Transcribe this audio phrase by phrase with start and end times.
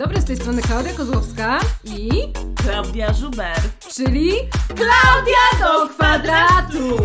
[0.00, 2.10] dobry, z tej strony Klaudia Kozłowska i...
[2.62, 3.56] Klaudia Żuber.
[3.94, 4.30] Czyli...
[4.68, 6.96] Klaudia do kwadratu!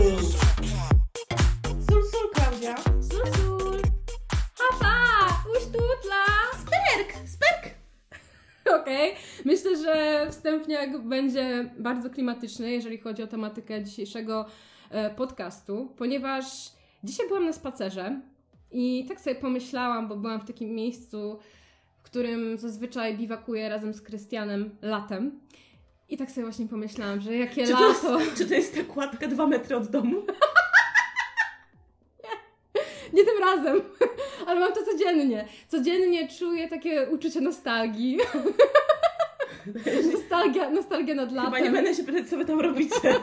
[1.90, 2.76] Sul, sul, Klaudia.
[2.84, 3.82] Sul, sul.
[4.58, 6.26] Haha, uśtutla.
[6.54, 7.76] Sperk, sperk.
[8.82, 9.16] Okej,
[9.46, 14.46] myślę, że wstępniak będzie bardzo klimatyczny, jeżeli chodzi o tematykę dzisiejszego
[14.90, 16.46] e, podcastu, ponieważ
[17.04, 18.22] dzisiaj byłam na spacerze
[18.72, 21.40] i tak sobie pomyślałam, bo byłam w takim miejscu,
[22.06, 25.40] którym zazwyczaj biwakuję razem z Krystianem latem.
[26.10, 28.20] I tak sobie właśnie pomyślałam, że jakie Czy to, lato.
[28.20, 30.22] jest, czy to jest ta kładka dwa metry od domu?
[33.14, 33.82] Nie tym razem,
[34.48, 35.48] ale mam to codziennie.
[35.68, 38.18] Codziennie czuję takie uczucie nostalgii.
[40.14, 41.54] nostalgia, nostalgia nad latem.
[41.54, 43.16] Chyba nie będę się pytać, co wy tam robicie.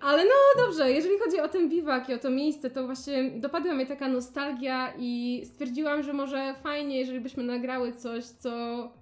[0.00, 3.74] Ale no dobrze, jeżeli chodzi o ten biwak i o to miejsce, to właśnie dopadła
[3.74, 8.50] mnie taka nostalgia i stwierdziłam, że może fajnie, jeżeli byśmy nagrały coś, co,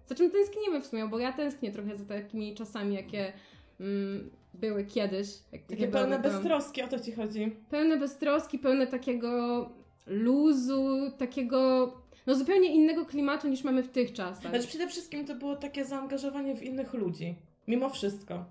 [0.06, 3.32] za czym tęsknimy w sumie, bo ja tęsknię trochę za takimi czasami, jakie
[3.80, 5.28] mm, były kiedyś.
[5.52, 7.56] Jak, Takie pełne byłam- beztroski, o to ci chodzi.
[7.70, 9.70] Pełne beztroski, pełne takiego
[10.06, 11.92] luzu, takiego
[12.26, 14.50] no zupełnie innego klimatu niż mamy w tych czasach.
[14.50, 17.34] Znaczy przede wszystkim to było takie zaangażowanie w innych ludzi.
[17.68, 18.44] Mimo wszystko.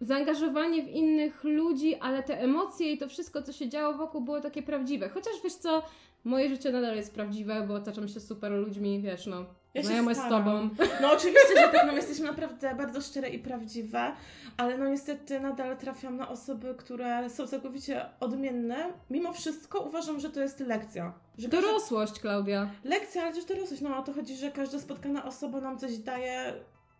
[0.00, 4.40] Zaangażowanie w innych ludzi, ale te emocje i to wszystko, co się działo wokół, było
[4.40, 5.08] takie prawdziwe.
[5.08, 5.82] Chociaż wiesz co,
[6.24, 9.44] moje życie nadal jest prawdziwe, bo otaczam się super ludźmi, wiesz, no,
[9.74, 10.68] Ja znajome z tobą.
[11.02, 14.12] No oczywiście, że tak, no jesteśmy naprawdę bardzo szczere i prawdziwe,
[14.56, 18.92] ale no niestety nadal trafiam na osoby, które są całkowicie odmienne.
[19.10, 21.12] Mimo wszystko uważam, że to jest lekcja.
[21.38, 22.70] Że każda- Dorosłość, Klaudia.
[22.84, 23.82] Lekcja, ale też dorosłość.
[23.82, 26.52] No o to chodzi, że każda spotkana osoba nam coś daje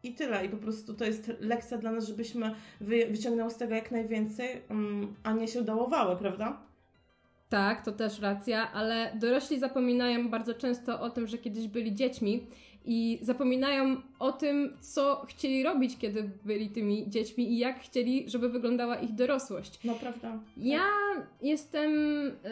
[0.06, 0.46] i tyle.
[0.46, 4.62] I po prostu to jest lekcja dla nas, żebyśmy wy, wyciągnęły z tego jak najwięcej,
[4.68, 6.60] mm, a nie się dołowały, prawda?
[7.48, 12.46] Tak, to też racja, ale dorośli zapominają bardzo często o tym, że kiedyś byli dziećmi
[12.84, 18.48] i zapominają o tym, co chcieli robić, kiedy byli tymi dziećmi i jak chcieli, żeby
[18.48, 19.78] wyglądała ich dorosłość.
[19.84, 20.38] No prawda.
[20.56, 20.84] Ja
[21.42, 21.90] jestem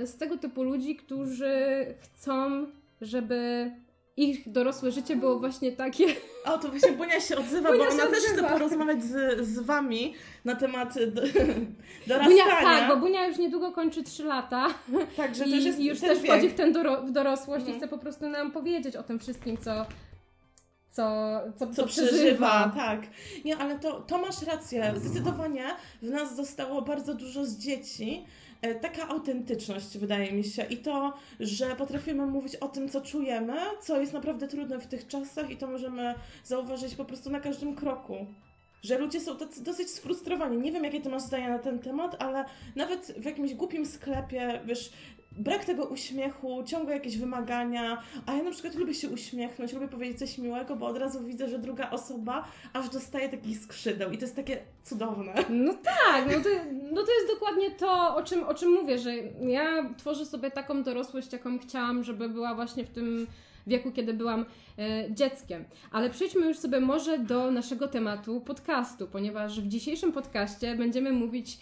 [0.05, 2.67] z tego typu ludzi, którzy chcą,
[3.00, 3.71] żeby
[4.17, 6.07] ich dorosłe życie było właśnie takie.
[6.45, 10.15] O, to właśnie Bunia się odzywa, Bunia bo ona też chce porozmawiać z, z Wami
[10.45, 11.23] na temat do,
[12.07, 12.25] dorastania.
[12.45, 14.67] Bunia, tak, bo Bunia już niedługo kończy 3 lata
[15.17, 16.31] tak, że to i już jest też wiek.
[16.33, 17.77] wchodzi w, ten doro- w dorosłość Mhm.
[17.77, 19.87] i chce po prostu nam powiedzieć o tym wszystkim, co,
[20.91, 23.01] co, co, co przeżywa, tak.
[23.45, 24.95] Nie, ale to, to masz rację.
[24.97, 25.65] Zdecydowanie
[26.03, 28.25] w nas zostało bardzo dużo z dzieci.
[28.65, 33.57] E, Taka autentyczność, wydaje mi się, i to, że potrafimy mówić o tym, co czujemy,
[33.83, 36.15] co jest naprawdę trudne w tych czasach, i to możemy
[36.45, 38.27] zauważyć po prostu na każdym kroku.
[38.83, 40.59] Że ludzie są tacy dosyć sfrustrowani.
[40.59, 42.45] Nie wiem, jakie ty masz zdanie na ten temat, ale
[42.77, 44.93] nawet w jakimś głupim sklepie, wiesz,
[45.39, 50.19] brak tego uśmiechu, ciągłe jakieś wymagania, a ja na przykład lubię się uśmiechnąć, lubię powiedzieć
[50.19, 54.25] coś miłego, bo od razu widzę, że druga osoba aż dostaje takich skrzydeł i to
[54.25, 55.34] jest takie cudowne.
[55.50, 56.49] No tak, no to,
[56.93, 60.83] no to jest dokładnie to, o czym, o czym mówię, że ja tworzę sobie taką
[60.83, 63.27] dorosłość, jaką chciałam, żeby była właśnie w tym
[63.67, 64.44] wieku, kiedy byłam
[64.78, 65.65] e, dzieckiem.
[65.93, 71.59] Ale przejdźmy już sobie może do naszego tematu podcastu, ponieważ w dzisiejszym podcaście będziemy mówić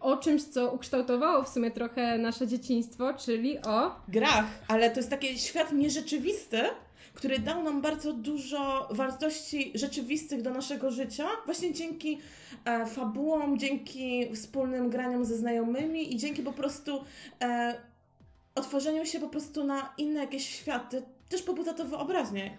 [0.00, 5.10] o czymś, co ukształtowało w sumie trochę nasze dzieciństwo, czyli o Grach, ale to jest
[5.10, 6.62] taki świat nierzeczywisty,
[7.14, 12.18] który dał nam bardzo dużo wartości rzeczywistych do naszego życia, właśnie dzięki
[12.64, 17.04] e, fabułom, dzięki wspólnym graniom ze znajomymi i dzięki po prostu
[17.42, 17.74] e,
[18.54, 21.02] otworzeniu się po prostu na inne jakieś światy.
[21.28, 22.56] Też pobudza to wyobraźnię.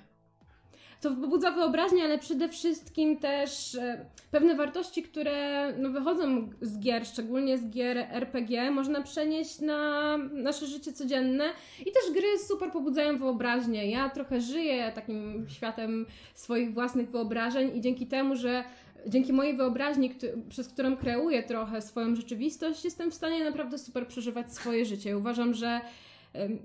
[1.03, 7.08] To pobudza wyobraźnię, ale przede wszystkim też e, pewne wartości, które no, wychodzą z gier,
[7.08, 11.44] szczególnie z gier RPG, można przenieść na nasze życie codzienne
[11.81, 13.91] i też gry super pobudzają wyobraźnię.
[13.91, 18.64] Ja trochę żyję takim światem swoich własnych wyobrażeń i dzięki temu, że
[19.08, 20.16] dzięki mojej wyobraźni,
[20.50, 25.17] przez którą kreuję trochę swoją rzeczywistość, jestem w stanie naprawdę super przeżywać swoje życie.
[25.17, 25.82] Uważam, że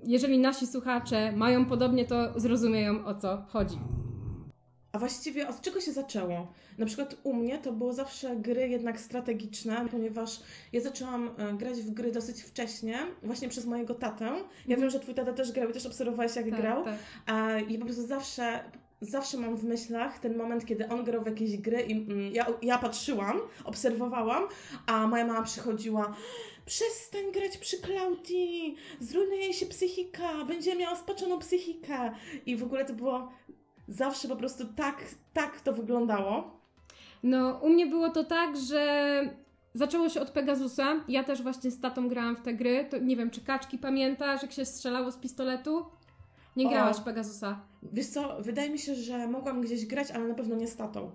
[0.03, 3.77] jeżeli nasi słuchacze mają podobnie, to zrozumieją o co chodzi.
[4.91, 6.47] A właściwie od czego się zaczęło?
[6.77, 10.39] Na przykład u mnie to były zawsze gry jednak strategiczne, ponieważ
[10.73, 14.31] ja zaczęłam e, grać w gry dosyć wcześnie, właśnie przez mojego tatę.
[14.67, 16.83] Ja wiem, że twój tata też grał i też obserwowałeś jak Tak, grał.
[16.83, 16.95] tak.
[17.25, 18.59] A i po prostu zawsze,
[19.01, 22.45] zawsze mam w myślach ten moment, kiedy on grał w jakieś gry i mm, ja,
[22.61, 24.43] ja patrzyłam, obserwowałam,
[24.85, 26.15] a moja mama przychodziła
[26.65, 32.11] przestań grać przy Klaudii, zrujnuje jej się psychika, będzie miała spaczoną psychikę.
[32.45, 33.31] I w ogóle to było
[33.89, 35.03] zawsze po prostu tak,
[35.33, 36.59] tak to wyglądało.
[37.23, 39.21] No, u mnie było to tak, że
[39.73, 40.95] zaczęło się od Pegasusa.
[41.07, 42.87] Ja też właśnie z tatą grałam w te gry.
[42.91, 45.85] To nie wiem, czy kaczki pamiętasz, jak się strzelało z pistoletu?
[46.55, 47.01] Nie grałaś O.
[47.01, 47.61] Pegasusa.
[47.83, 51.11] Wiesz co, wydaje mi się, że mogłam gdzieś grać, ale na pewno nie z tatą.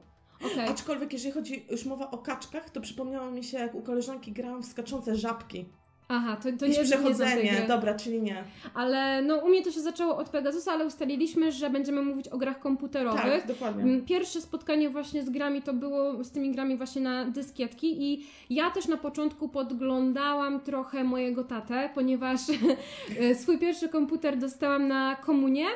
[0.53, 0.69] Okej.
[0.69, 4.63] Aczkolwiek jeżeli chodzi już mowa o kaczkach, to przypomniało mi się, jak u koleżanki grałam
[4.63, 5.69] w skaczące żabki.
[6.09, 7.69] Aha, to, to nie, nie przechodzenie, gry.
[7.69, 8.45] dobra, czyli nie.
[8.75, 12.39] Ale no u mnie to się zaczęło od Pegasusa, ale ustaliliśmy, że będziemy mówić o
[12.39, 13.23] grach komputerowych.
[13.25, 13.83] Tak, dokładnie.
[13.83, 18.27] Mm, Pierwsze spotkanie właśnie z grami to było z tymi grami właśnie na dyskietki i
[18.51, 22.41] ja też na początku podglądałam trochę mojego tatę, ponieważ
[23.21, 25.67] e, swój pierwszy komputer dostałam na komunie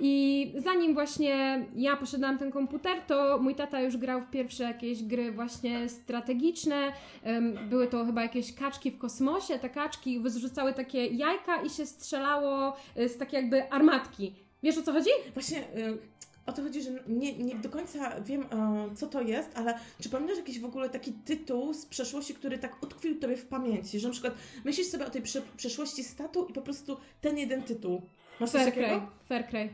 [0.00, 5.02] i zanim właśnie ja posiadałam ten komputer, to mój tata już grał w pierwsze jakieś
[5.02, 6.92] gry właśnie strategiczne.
[7.70, 12.76] Były to chyba jakieś kaczki w kosmosie, te kaczki wyrzucały takie jajka i się strzelało
[12.96, 14.34] e, z takiej jakby armatki.
[14.62, 15.10] Wiesz o co chodzi?
[15.34, 15.98] Właśnie y,
[16.46, 20.08] o to chodzi, że nie, nie do końca wiem, y, co to jest, ale czy
[20.08, 24.08] pamiętasz jakiś w ogóle taki tytuł z przeszłości, który tak utkwił Tobie w pamięci, że
[24.08, 24.34] na przykład
[24.64, 28.02] myślisz sobie o tej prze, przeszłości statu i po prostu ten jeden tytuł.
[28.40, 29.06] Masz coś Fair takiego?
[29.28, 29.70] Fair.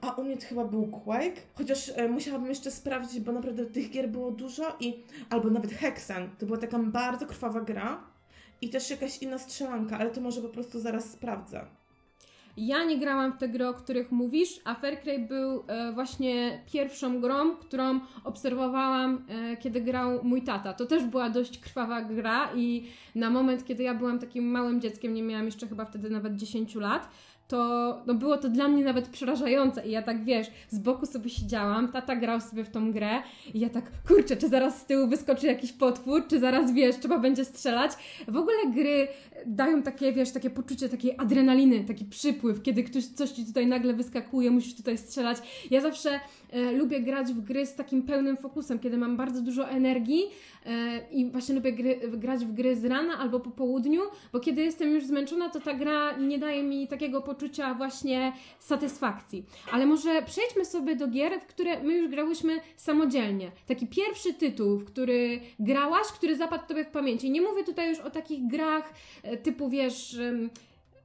[0.00, 3.90] A u mnie to chyba był Quake, chociaż e, musiałabym jeszcze sprawdzić, bo naprawdę tych
[3.90, 6.30] gier było dużo i albo nawet Hexen.
[6.38, 8.11] To była taka bardzo krwawa gra
[8.62, 11.66] i też jakaś inna strzelanka, ale to może po prostu zaraz sprawdzę.
[12.56, 16.62] Ja nie grałam w te gry, o których mówisz, a Fair Cry był e, właśnie
[16.72, 20.72] pierwszą grą, którą obserwowałam, e, kiedy grał mój tata.
[20.72, 25.14] To też była dość krwawa gra i na moment, kiedy ja byłam takim małym dzieckiem,
[25.14, 27.08] nie miałam jeszcze chyba wtedy nawet 10 lat,
[27.52, 31.30] to no było to dla mnie nawet przerażające i ja tak, wiesz, z boku sobie
[31.30, 33.22] siedziałam, tata grał sobie w tą grę
[33.54, 37.18] i ja tak, kurczę, czy zaraz z tyłu wyskoczy jakiś potwór, czy zaraz, wiesz, trzeba
[37.18, 37.92] będzie strzelać.
[38.28, 39.08] W ogóle gry
[39.46, 43.94] dają takie, wiesz, takie poczucie takiej adrenaliny, taki przypływ, kiedy ktoś coś ci tutaj nagle
[43.94, 45.38] wyskakuje, musisz tutaj strzelać.
[45.70, 46.20] Ja zawsze
[46.50, 50.22] e, lubię grać w gry z takim pełnym fokusem, kiedy mam bardzo dużo energii
[50.66, 54.00] e, i właśnie lubię gry, grać w gry z rana albo po południu,
[54.32, 57.41] bo kiedy jestem już zmęczona, to ta gra nie daje mi takiego poczucia
[57.76, 59.44] właśnie satysfakcji.
[59.72, 63.52] Ale może przejdźmy sobie do gier, w które my już grałyśmy samodzielnie.
[63.66, 67.30] Taki pierwszy tytuł, w który grałaś, który zapadł Tobie w pamięci.
[67.30, 70.16] Nie mówię tutaj już o takich grach e, typu, wiesz...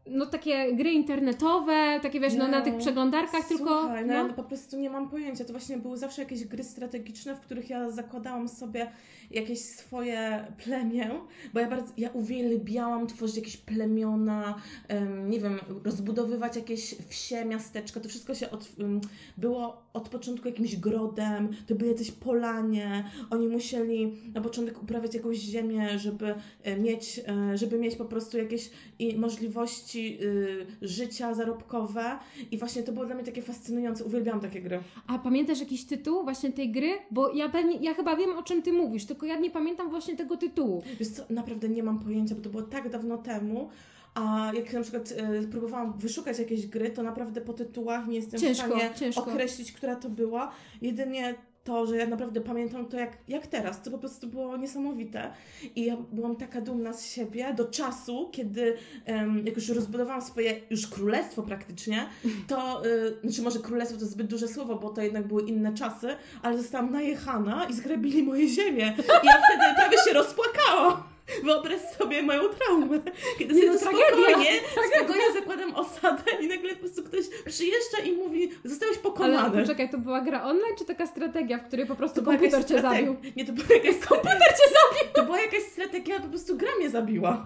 [0.10, 3.80] No takie gry internetowe, takie wiesz, no, na No, tych przeglądarkach, tylko...
[3.82, 5.46] Słuchaj, no, no, ja po prostu nie mam pojęcia.
[5.46, 8.92] To właśnie były zawsze jakieś gry strategiczne, w których ja zakładałam sobie
[9.32, 11.12] jakieś swoje plemię,
[11.54, 14.56] bo ja bardzo, ja uwielbiałam tworzyć jakieś plemiona,
[14.88, 18.00] em, nie wiem, rozbudowywać jakieś wsie, miasteczka.
[18.00, 19.02] To wszystko się od, em,
[19.38, 23.04] było od początku jakimś grodem, to były jacyś polanie.
[23.30, 28.38] Oni musieli na początek uprawiać jakąś ziemię, żeby e, mieć, e, żeby mieć po prostu
[28.38, 28.70] jakieś
[29.18, 32.20] możliwości y, życia zarobkowe.
[32.52, 34.04] I właśnie to było dla mnie takie fascynujące.
[34.04, 34.80] Uwielbiałam takie gry.
[35.08, 36.90] A pamiętasz jakiś tytuł właśnie tej gry?
[37.12, 40.16] Bo ja pewnie, ja chyba wiem o czym ty mówisz, tylko ja nie pamiętam właśnie
[40.16, 40.84] tego tytułu.
[41.00, 43.70] Wiesz co, naprawdę nie mam pojęcia, bo to było tak dawno temu.
[44.18, 48.40] A jak na przykład e, próbowałam wyszukać jakieś gry, to naprawdę po tytułach nie jestem
[48.40, 49.22] Ciężko, w stanie ciężko.
[49.22, 50.52] określić, która to była.
[50.82, 53.82] Jedynie to, że ja naprawdę pamiętam to jak, jak teraz.
[53.82, 55.32] To po prostu było niesamowite.
[55.76, 60.62] I ja byłam taka dumna z siebie do czasu, kiedy em, jak już rozbudowałam swoje
[60.70, 62.08] już królestwo praktycznie,
[62.48, 66.08] to, y, znaczy może królestwo to zbyt duże słowo, bo to jednak były inne czasy,
[66.42, 68.94] ale zostałam najechana i zgrabili moje ziemię.
[69.24, 71.17] I ja wtedy prawie się rozpłakałam.
[71.44, 73.00] Wyobraź sobie moją traumę,
[73.40, 74.52] kiedy Nie, sobie no, spokojnie,
[74.96, 79.62] spokojnie zakładam osadę i nagle po prostu ktoś przyjeżdża i mówi, zostałeś Ale pokonany.
[79.62, 83.16] poczekaj, to była gra online, czy taka strategia, w której po prostu komputer cię zabił?
[83.36, 85.14] Nie, to była jakaś komputer cię zabił!
[85.14, 87.44] To była jakaś strategia, po prostu gra mnie zabiła.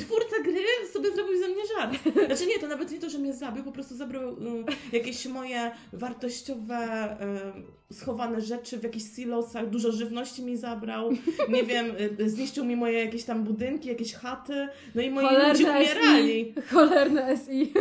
[0.00, 1.98] Twórca gry sobie zrobił ze mnie żart.
[2.26, 5.70] Znaczy nie, to nawet nie to, że mnie zabił, po prostu zabrał um, jakieś moje
[5.92, 7.62] wartościowe um,
[7.92, 11.10] schowane rzeczy w jakichś silosach, dużo żywności mi zabrał,
[11.48, 11.86] nie wiem,
[12.20, 16.54] y, zniszczył mi moje jakieś tam budynki, jakieś chaty, no i moi ludzie umierali.
[16.54, 16.54] SI.
[16.74, 17.72] Cholerne SI.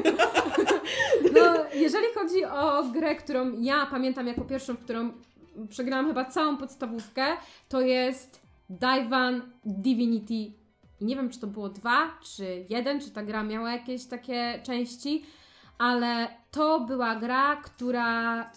[1.33, 5.11] No, jeżeli chodzi o grę, którą ja pamiętam jako pierwszą, w którą
[5.69, 7.25] przegrałam chyba całą podstawówkę,
[7.69, 10.51] to jest Daivan Divinity.
[11.01, 14.59] I nie wiem, czy to było dwa, czy jeden, czy ta gra miała jakieś takie
[14.63, 15.23] części,
[15.77, 18.49] ale to była gra, która.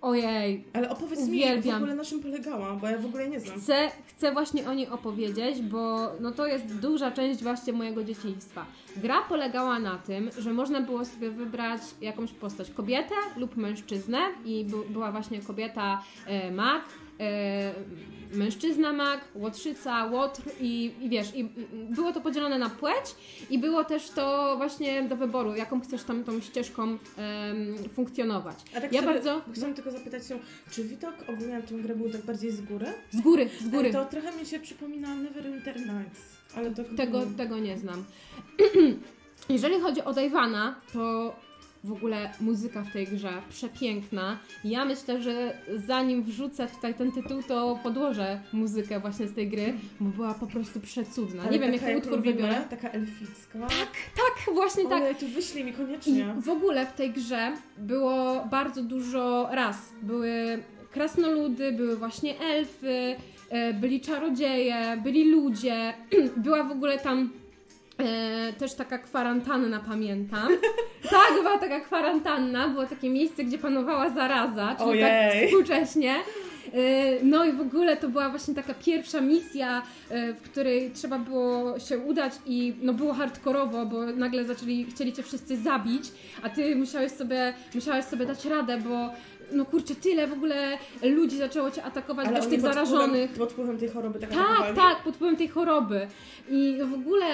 [0.00, 1.74] Ojej, Ale opowiedz mi Uwielbiam.
[1.74, 3.60] w ogóle na czym polegała, bo ja w ogóle nie znam.
[3.60, 8.66] Chcę, chcę właśnie o niej opowiedzieć, bo no to jest duża część właśnie mojego dzieciństwa.
[8.96, 14.66] Gra polegała na tym, że można było sobie wybrać jakąś postać, kobietę lub mężczyznę i
[14.90, 17.07] była właśnie kobieta e, mag, e,
[18.32, 21.44] mężczyzna mag, łotrzyca, łotr i, i wiesz, i,
[21.90, 23.04] było to podzielone na płeć
[23.50, 26.98] i było też to właśnie do wyboru, jaką chcesz tam tą ścieżką
[27.94, 28.56] funkcjonować.
[28.76, 30.38] A tak Ja sobie, bardzo- Chciałam tylko zapytać się,
[30.70, 32.86] czy widok ogólnie tę grę był tak bardziej z góry?
[33.10, 33.92] Z góry, z góry.
[33.92, 36.20] To trochę mi się przypomina Neverwinter Nights.
[36.56, 38.04] Ale to Tego, tego nie znam.
[39.48, 41.36] Jeżeli chodzi o Dajwana, to
[41.84, 44.38] W ogóle muzyka w tej grze przepiękna.
[44.64, 49.74] Ja myślę, że zanim wrzucę tutaj ten tytuł, to podłożę muzykę właśnie z tej gry,
[50.00, 51.42] bo była po prostu przecudna.
[51.42, 52.60] Ale Nie wiem, jaki jak utwór lubimy, wybiorę.
[52.70, 53.58] Taka elficka.
[53.58, 55.02] Tak, tak, właśnie tak.
[55.02, 56.34] Ojej, tu wyślij mi I koniecznie.
[56.40, 59.76] w ogóle w tej grze było bardzo dużo ras.
[60.02, 63.16] Były krasnoludy, były właśnie elfy,
[63.50, 65.94] e, byli czarodzieje, byli ludzie.
[66.36, 67.30] Była w ogóle tam
[67.98, 70.48] e, też taka kwarantanna, pamiętam.
[71.10, 75.02] tak, była taka kwarantanna, było takie miejsce, gdzie panowała zaraza, czyli Ojej.
[75.02, 76.14] tak współcześnie.
[76.74, 81.18] E, No i w ogóle to była właśnie taka pierwsza misja, e, w której trzeba
[81.18, 86.04] było się udać i no było hardkorowo, bo nagle zaczęli, chcieli cię wszyscy zabić,
[86.42, 89.10] a ty musiałeś sobie, musiałeś sobie dać radę, bo
[89.52, 93.30] no kurczę, tyle w ogóle ludzi zaczęło cię atakować, oni tych zarażonych.
[93.30, 96.06] Wpływem, pod wpływem tej choroby tak Tak, tak, pod wpływem tej choroby.
[96.50, 97.26] I w ogóle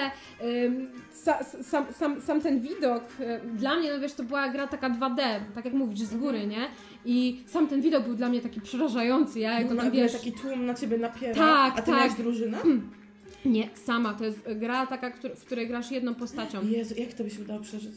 [0.65, 0.87] ym,
[1.25, 4.89] sa, sam, sam, sam ten widok, y, dla mnie, no wiesz, to była gra taka
[4.89, 5.21] 2D,
[5.55, 6.67] tak jak mówisz, z góry, nie?
[7.05, 10.13] I sam ten widok był dla mnie taki przerażający, ja jak No, tam, wiesz...
[10.13, 11.33] taki tłum na ciebie napiera.
[11.33, 11.95] Tak, A ty tak.
[11.99, 12.57] miałeś drużynę?
[13.45, 16.67] Nie, sama, to jest gra taka, w której grasz jedną postacią.
[16.67, 17.93] Jezu, jak to by się udało przeżyć?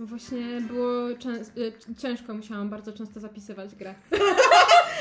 [0.00, 1.16] Właśnie było y,
[1.98, 3.94] ciężko, musiałam bardzo często zapisywać grę.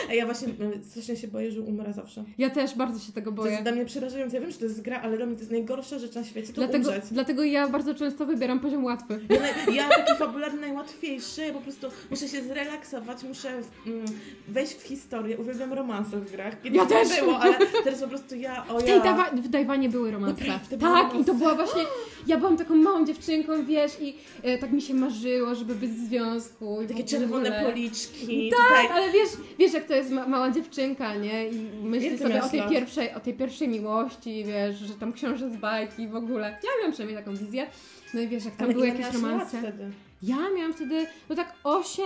[0.10, 2.24] A ja właśnie y, strasznie się boję, że umrę zawsze.
[2.38, 3.51] Ja też bardzo się tego To boję.
[3.51, 4.36] jest dla mnie przerażające.
[4.36, 6.48] Ja wiem, że to jest gra, ale dla mnie to jest najgorsza rzecz na świecie,
[6.48, 7.04] to Dlatego, umrzeć.
[7.12, 9.20] dlatego ja bardzo często wybieram poziom łatwy.
[9.30, 13.50] Ja, ja taki fabularny najłatwiejszy, ja po prostu muszę się zrelaksować, muszę
[13.88, 14.06] mm,
[14.48, 15.38] wejść w historię.
[15.38, 16.62] Uwielbiam romanse w grach.
[16.62, 17.20] Kiedyś Ja to też.
[17.20, 19.00] było, ale teraz po prostu ja, o W tej ja...
[19.04, 20.46] dawa- w Dajwanie były romanse.
[20.48, 21.22] Naprawdę były Tak, romanse.
[21.22, 21.82] i to była właśnie.
[22.27, 26.08] Ja byłam taką małą dziewczynką, wiesz, i e, tak mi się marzyło, żeby być w
[26.08, 26.82] związku.
[26.82, 28.50] I Takie czerwone policzki.
[28.50, 28.88] Tak, Tutaj.
[29.04, 31.48] ale wiesz, wiesz, jak to jest ma- mała dziewczynka, nie?
[31.50, 32.70] I myśli Ile sobie o tej, lat?
[32.70, 36.50] pierwszej, o tej pierwszej miłości, wiesz, że tam książę z bajki w ogóle.
[36.63, 37.67] Ja miałam przynajmniej taką wizję.
[38.13, 39.58] No i wiesz, jak tam Ale były jakieś romanse.
[39.60, 39.91] wtedy?
[40.24, 42.06] Ja miałam wtedy, no tak 8,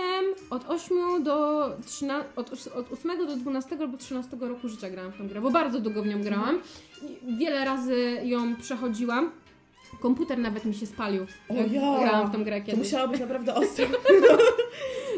[0.50, 5.18] od 8 do 13, od, od 8 do 12 albo 13 roku życia grałam w
[5.18, 6.58] tą grę, bo bardzo długo w nią grałam.
[7.02, 9.30] I wiele razy ją przechodziłam.
[10.00, 11.22] Komputer nawet mi się spalił.
[11.48, 11.98] O ja!
[12.00, 12.78] Grałam w tą grę To kiedyś.
[12.84, 13.86] musiało być naprawdę ostro.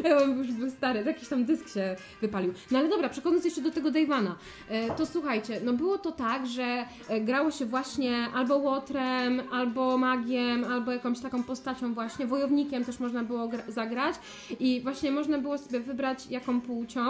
[0.05, 2.53] Bym już był stary, jakiś tam dysk się wypalił.
[2.71, 4.31] No ale dobra, przechodząc jeszcze do tego Dave'ana,
[4.69, 9.97] e, to słuchajcie, no było to tak, że e, grało się właśnie albo łotrem, albo
[9.97, 14.15] magiem, albo jakąś taką postacią właśnie, wojownikiem też można było gra- zagrać
[14.59, 17.01] i właśnie można było sobie wybrać jaką płcią.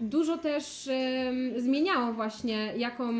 [0.00, 0.88] Dużo też
[1.56, 3.14] zmieniało właśnie, jaką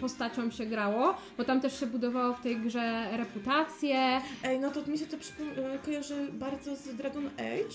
[0.00, 4.90] postacią się grało, bo tam też się budowało w tej grze reputację, Ej, no to
[4.90, 7.74] mi się to e, kojarzy bardzo z Dragon Age,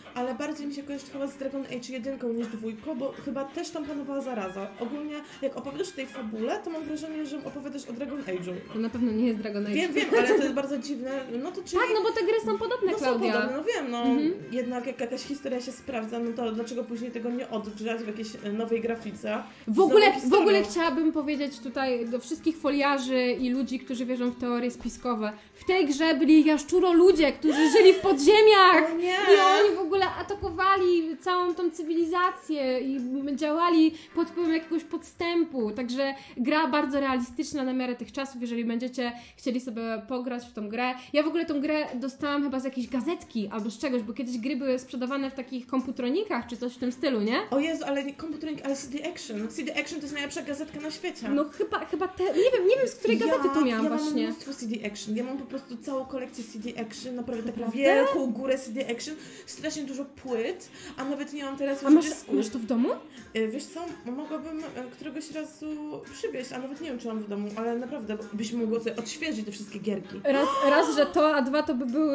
[0.15, 3.69] ale bardziej mi się kojarzy chyba z Dragon Age jedynką niż dwójką, bo chyba też
[3.69, 4.67] tam panowała zaraza.
[4.79, 8.53] Ogólnie, jak opowiadasz o tej fabule, to mam wrażenie, że opowiadasz o Dragon Age'u.
[8.73, 9.75] to na pewno nie jest Dragon Age.
[9.75, 11.11] Wiem, wiem, ale to jest bardzo dziwne.
[11.43, 11.77] No to czyli...
[11.81, 14.33] Tak, no bo te gry są podobne, no są podobne, no wiem, no Mhm.
[14.51, 18.27] jednak jak jakaś historia się sprawdza, no to dlaczego później tego nie odgrzać w jakiejś
[18.43, 19.43] e, nowej grafice?
[19.67, 24.39] W ogóle, w ogóle chciałabym powiedzieć tutaj do wszystkich foliarzy i ludzi, którzy wierzą w
[24.39, 25.31] teorie spiskowe.
[25.53, 28.91] W tej grze byli jaszczuro ludzie, którzy żyli w podziemiach.
[28.93, 29.07] O nie!
[29.13, 32.99] I oni w ogóle atakowali całą tą cywilizację i
[33.35, 35.71] działali pod wpływem jakiegoś podstępu.
[35.71, 40.69] Także gra bardzo realistyczna na miarę tych czasów, jeżeli będziecie chcieli sobie pograć w tą
[40.69, 40.93] grę.
[41.13, 44.37] Ja w ogóle tą grę dostałam chyba z jakiejś gazetki albo z czegoś, bo kiedyś
[44.37, 47.39] gry były sprzedawane w takich komputronikach czy coś w tym stylu, nie?
[47.51, 49.47] O Jezu, ale nie komputernik, ale CD Action.
[49.47, 51.29] CD Action to jest najlepsza gazetka na świecie.
[51.29, 54.23] No chyba, chyba te, nie wiem, nie wiem z której gazety to miałam ja właśnie.
[54.23, 55.15] mam mnóstwo CD Action.
[55.15, 59.15] Ja mam po prostu całą kolekcję CD Action, naprawdę taką wielką górę CD Action,
[59.45, 62.33] strasznie dużo płyt, a nawet nie mam teraz A już masz, dysku.
[62.35, 62.89] masz to w domu?
[63.35, 63.79] Y, Wiesz co,
[64.11, 68.17] mogłabym e, któregoś razu przywieźć, a nawet nie wiem, czy mam w domu, ale naprawdę
[68.33, 70.21] byśmy mogły sobie odświeżyć te wszystkie gierki.
[70.23, 72.07] Raz, raz, że to, a dwa to by był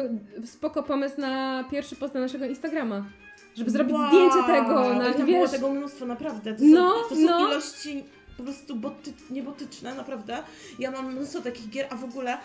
[0.45, 3.05] spoko pomysł na pierwszy post na naszego Instagrama.
[3.55, 4.07] Żeby zrobić Wow!
[4.07, 6.53] zdjęcie tego, I na, tam było wiesz, tego mnóstwo, naprawdę.
[6.53, 7.47] To No, są, to są no.
[7.51, 8.03] ilości
[8.37, 10.37] po prostu boty, niebotyczne, naprawdę.
[10.79, 12.37] Ja mam mnóstwo takich gier, a w ogóle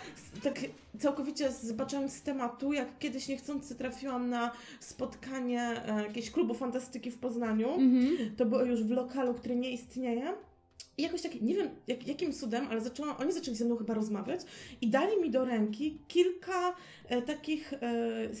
[0.43, 0.59] tak
[0.99, 7.17] całkowicie zbaczając z tematu, jak kiedyś niechcący trafiłam na spotkanie e, jakiegoś klubu fantastyki w
[7.17, 7.69] Poznaniu.
[7.69, 8.35] Mhm.
[8.37, 10.33] To było już w lokalu, który nie istnieje.
[10.97, 13.93] I jakoś tak, nie wiem jak, jakim cudem, ale zaczęłam, oni zaczęli ze mną chyba
[13.93, 14.41] rozmawiać
[14.81, 16.75] i dali mi do ręki kilka
[17.07, 17.79] e, takich e,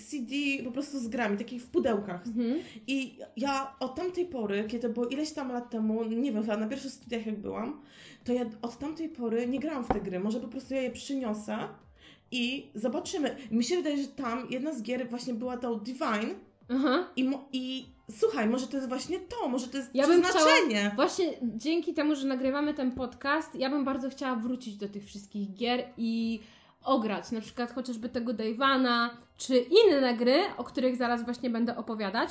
[0.09, 0.35] CD
[0.65, 2.27] po prostu z grami, takich w pudełkach.
[2.27, 2.59] Mhm.
[2.87, 6.57] I ja od tamtej pory, kiedy to było ileś tam lat temu, nie wiem, chyba
[6.57, 7.81] na pierwszych studiach jak byłam,
[8.23, 10.19] to ja od tamtej pory nie grałam w te gry.
[10.19, 11.57] Może po prostu ja je przyniosę
[12.31, 13.35] i zobaczymy.
[13.51, 16.35] Mi się wydaje, że tam jedna z gier właśnie była tą Divine
[16.75, 17.03] Aha.
[17.15, 20.91] i, mo- i słuchaj, może to jest właśnie to, może to jest Ja przeznaczenie.
[20.95, 25.53] Właśnie dzięki temu, że nagrywamy ten podcast, ja bym bardzo chciała wrócić do tych wszystkich
[25.53, 26.39] gier i
[26.83, 32.29] ograć, na przykład chociażby tego Dave'ana, czy inne gry, o których zaraz właśnie będę opowiadać.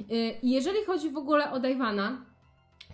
[0.00, 2.16] Y, Jeżeli chodzi w ogóle o Dave'ana,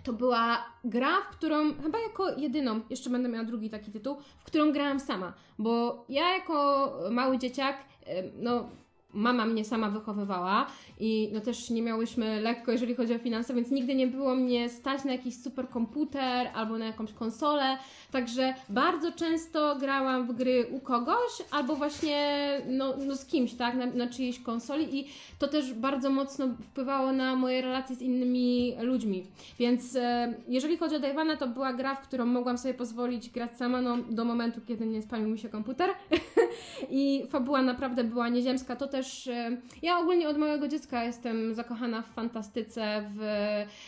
[0.03, 4.43] to była gra, w którą chyba jako jedyną, jeszcze będę miała drugi taki tytuł, w
[4.43, 7.77] którą grałam sama, bo ja jako mały dzieciak,
[8.07, 8.69] y, no
[9.13, 10.67] mama mnie sama wychowywała
[10.99, 14.69] i no też nie miałyśmy lekko, jeżeli chodzi o finanse, więc nigdy nie było mnie
[14.69, 17.77] stać na jakiś super komputer albo na jakąś konsolę,
[18.11, 23.75] także bardzo często grałam w gry u kogoś albo właśnie no, no z kimś, tak,
[23.75, 25.07] na, na czyjejś konsoli i
[25.39, 29.25] to też bardzo mocno wpływało na moje relacje z innymi ludźmi,
[29.59, 33.57] więc e, jeżeli chodzi o Dajwana, to była gra, w którą mogłam sobie pozwolić grać
[33.57, 35.89] sama no, do momentu, kiedy nie spalił mi się komputer.
[36.89, 42.01] I fabuła naprawdę była nieziemska, to też e, ja ogólnie od małego dziecka jestem zakochana
[42.01, 43.21] w fantastyce, w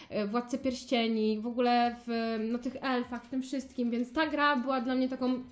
[0.09, 4.55] e, Władcy Pierścieni, w ogóle w no, tych elfach, w tym wszystkim, więc ta gra
[4.55, 5.43] była dla mnie taką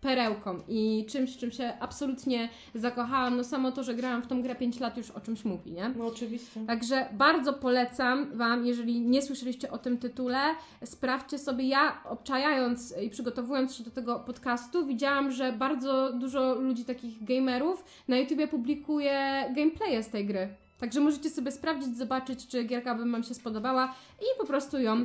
[0.00, 3.36] perełką i czymś, czym się absolutnie zakochałam.
[3.36, 5.88] No samo to, że grałam w tą grę 5 lat już o czymś mówi, nie?
[5.88, 6.60] No oczywiście.
[6.66, 10.38] Także bardzo polecam Wam, jeżeli nie słyszeliście o tym tytule,
[10.84, 11.68] sprawdźcie sobie.
[11.68, 17.84] Ja obczajając i przygotowując się do tego podcastu, widziałam, że bardzo dużo ludzi, takich gamerów,
[18.08, 20.48] na YouTubie publikuje gameplaye z tej gry.
[20.78, 25.04] Także możecie sobie sprawdzić, zobaczyć, czy gierka by Wam się spodobała i po prostu ją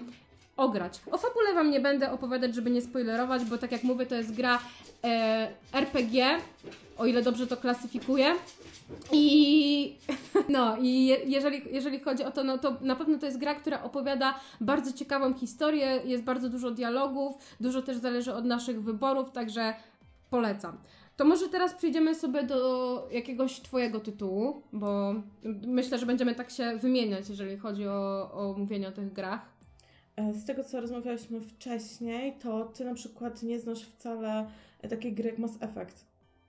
[0.58, 1.02] ograć.
[1.12, 4.36] O fabule Wam nie będę opowiadać, żeby nie spoilerować, bo tak jak mówię, to jest
[4.36, 4.60] gra
[5.74, 6.38] RPG,
[6.98, 8.36] o ile dobrze to klasyfikuję.
[9.12, 9.96] I
[10.50, 13.56] no, i je, jeżeli, jeżeli chodzi o to, no to na pewno to jest gra,
[13.56, 19.32] która opowiada bardzo ciekawą historię, jest bardzo dużo dialogów, dużo też zależy od naszych wyborów,
[19.32, 19.74] także
[20.30, 20.78] polecam.
[21.18, 25.14] To może teraz przejdziemy sobie do jakiegoś Twojego tytułu, bo
[25.68, 29.42] myślę, że będziemy tak się wymieniać, jeżeli chodzi o, o mówienie o tych grach.
[30.16, 34.48] E, Z tego, co rozmawialiśmy wcześniej, to ty na przykład nie znasz wcale
[34.90, 36.06] takiej gry jak Mass Effect.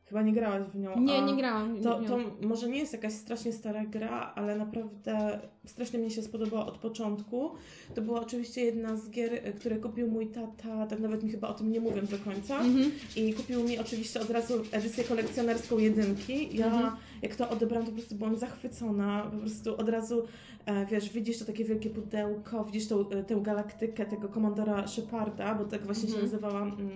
[0.08, 1.00] Chyba nie grałaś w nią.
[1.00, 1.80] Nie, nie grałam.
[1.82, 6.66] To, to może nie jest jakaś strasznie stara gra, ale naprawdę strasznie mi się spodobała
[6.66, 7.50] od początku.
[7.94, 11.49] To była oczywiście jedna z gier, e, które kupił mój tata, tak nawet mi chyba
[11.49, 12.58] o tym nie mówiąc do końca.
[12.60, 12.90] Mhm.
[13.16, 16.56] I kupił mi oczywiście od razu edycję kolekcjonerską jedynki.
[16.56, 16.97] Ja Mhm.
[17.23, 19.30] jak to odebrałam, to po prostu byłam zachwycona.
[19.32, 20.23] Po prostu od razu,
[20.66, 25.54] e, wiesz, widzisz to takie wielkie pudełko, widzisz tą, e, tę galaktykę tego komandora Sheparda,
[25.54, 26.25] bo tak właśnie się Mhm.
[26.25, 26.90] nazywała mm,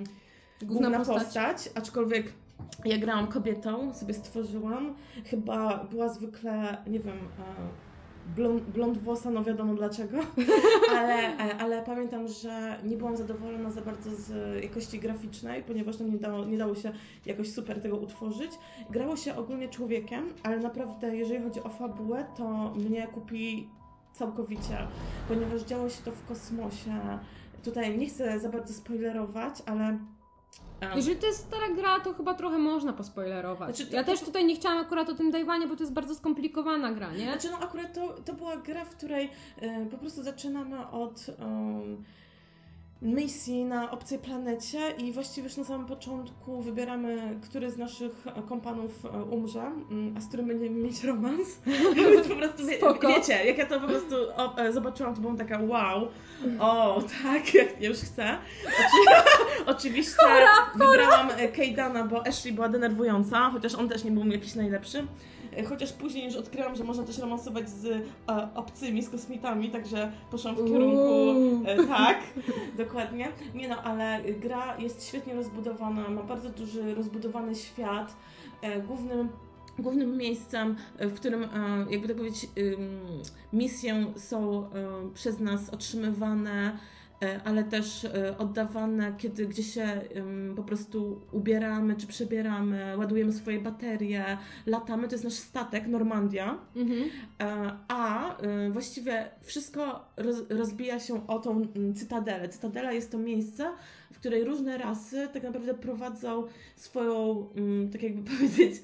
[0.62, 1.24] Główna główna postać.
[1.24, 1.70] postać.
[1.74, 2.32] aczkolwiek
[2.84, 4.94] ja grałam kobietą, sobie stworzyłam.
[5.24, 7.88] Chyba była zwykle, nie wiem, e,
[8.36, 10.18] blond, blond włosa, no wiadomo dlaczego,
[10.98, 16.10] ale, e, ale pamiętam, że nie byłam zadowolona za bardzo z jakości graficznej, ponieważ tam
[16.10, 16.92] nie dało, nie dało się
[17.26, 18.50] jakoś super tego utworzyć.
[18.90, 23.68] Grało się ogólnie człowiekiem, ale naprawdę jeżeli chodzi o fabułę, to mnie kupi
[24.12, 24.78] całkowicie,
[25.28, 27.18] ponieważ działo się to w kosmosie.
[27.64, 29.98] Tutaj nie chcę za bardzo spoilerować, ale
[30.96, 33.76] Jeżeli to jest stara gra, to chyba trochę można pospoilerować.
[33.76, 36.14] Znaczy, to- ja też tutaj nie chciałam akurat o tym dajwanie, bo to jest bardzo
[36.14, 37.24] skomplikowana gra, nie?
[37.24, 39.30] Znaczy, no akurat to, to była gra, w której
[39.60, 41.26] e, po prostu zaczynamy od
[43.02, 48.42] misji na obcej planecie i właściwie już na samym początku wybieramy, który z naszych e,
[48.42, 49.72] kompanów e, umrze,
[50.16, 51.58] a z którym będziemy mieć romans.
[51.96, 53.08] Więc po prostu, Spoko.
[53.08, 54.14] wiecie, jak ja to po prostu
[54.56, 56.08] e, zobaczyłam, to byłam taka wow,
[56.58, 58.38] o tak, jak już chcę.
[58.66, 59.24] Oczy,
[59.76, 60.16] oczywiście
[60.76, 65.06] wybrałam e, Kejdana, bo Ashley była denerwująca, chociaż on też nie był jakiś najlepszy.
[65.56, 70.12] E, Chociaż później już odkryłam, że można też romansować z e, obcymi, z kosmitami, także
[70.30, 71.34] poszłam w kierunku.
[71.66, 72.18] E, tak,
[72.84, 73.28] dokładnie.
[73.54, 78.16] Nie no, ale gra jest świetnie rozbudowana, ma bardzo duży, rozbudowany świat.
[78.62, 79.28] E, głównym,
[79.78, 81.48] głównym miejscem, e, w którym, e,
[81.90, 82.48] jakby tak powiedzieć,
[83.52, 84.68] misje są
[85.14, 86.78] przez nas otrzymywane,
[87.44, 90.00] ale też e, oddawane, kiedy gdzieś się
[90.56, 95.08] po prostu ubieramy czy przebieramy, ładujemy swoje baterie, latamy.
[95.08, 96.58] To jest nasz statek, Normandia.
[96.76, 97.02] Mhm.
[97.40, 98.36] E, A
[98.70, 101.62] właściwie wszystko roz, rozbija się o tą
[101.94, 102.48] cytadelę.
[102.48, 103.70] Cytadela jest to miejsce,
[104.12, 106.44] w której różne rasy tak naprawdę prowadzą
[106.76, 107.48] swoją,
[107.92, 108.82] tak jakby powiedzieć,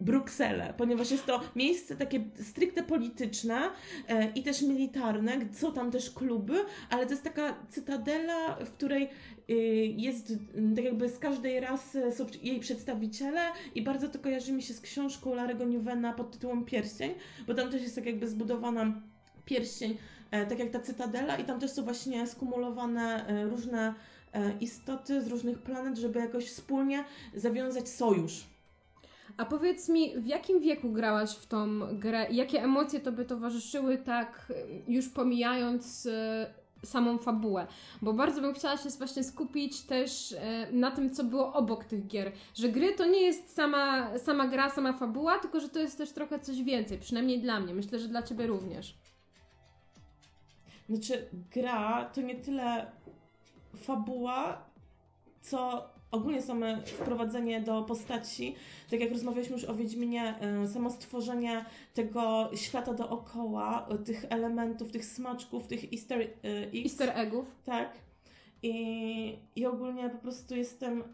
[0.00, 3.60] Brukselę, ponieważ jest to miejsce takie stricte polityczne
[4.08, 6.54] e, i też militarne, są tam też kluby,
[6.90, 9.08] ale to jest taka cytadela, w której
[9.50, 9.54] y,
[9.96, 10.32] jest
[10.76, 13.40] tak jakby z każdej rasy są jej przedstawiciele
[13.74, 17.14] i bardzo to kojarzy mi się z książką Larego Newena pod tytułem Pierścień,
[17.46, 19.02] bo tam też jest tak jakby zbudowana
[19.44, 19.96] pierścień,
[20.30, 23.94] e, tak jak ta cytadela i tam też są właśnie skumulowane e, różne
[24.32, 28.57] e, istoty z różnych planet, żeby jakoś wspólnie zawiązać sojusz.
[29.38, 34.46] A powiedz mi, w jakim wieku grałaś w tą grę jakie emocje tobie towarzyszyły, tak
[34.50, 36.46] y, już pomijając y,
[36.84, 37.66] samą fabułę,
[38.02, 42.06] bo bardzo bym chciała się właśnie skupić też e, na tym, co było obok tych
[42.06, 45.98] gier, że gry to nie jest sama, sama gra, sama fabuła, tylko że to jest
[45.98, 48.94] też trochę coś więcej, przynajmniej dla mnie, myślę, że dla Ciebie również.
[50.88, 52.90] Znaczy, gra to nie tyle
[53.76, 54.64] fabuła,
[55.42, 58.54] co ogólnie same wprowadzenie do postaci,
[58.90, 64.92] tak jak rozmawialiśmy już o Wiedźminie, y, samo stworzenie tego świata dookoła, y, tych elementów,
[64.92, 66.84] tych smaczków, tych easter y, eggs.
[66.84, 67.56] Easter eggów.
[67.64, 67.92] Tak.
[68.62, 71.04] I, I ogólnie po prostu jestem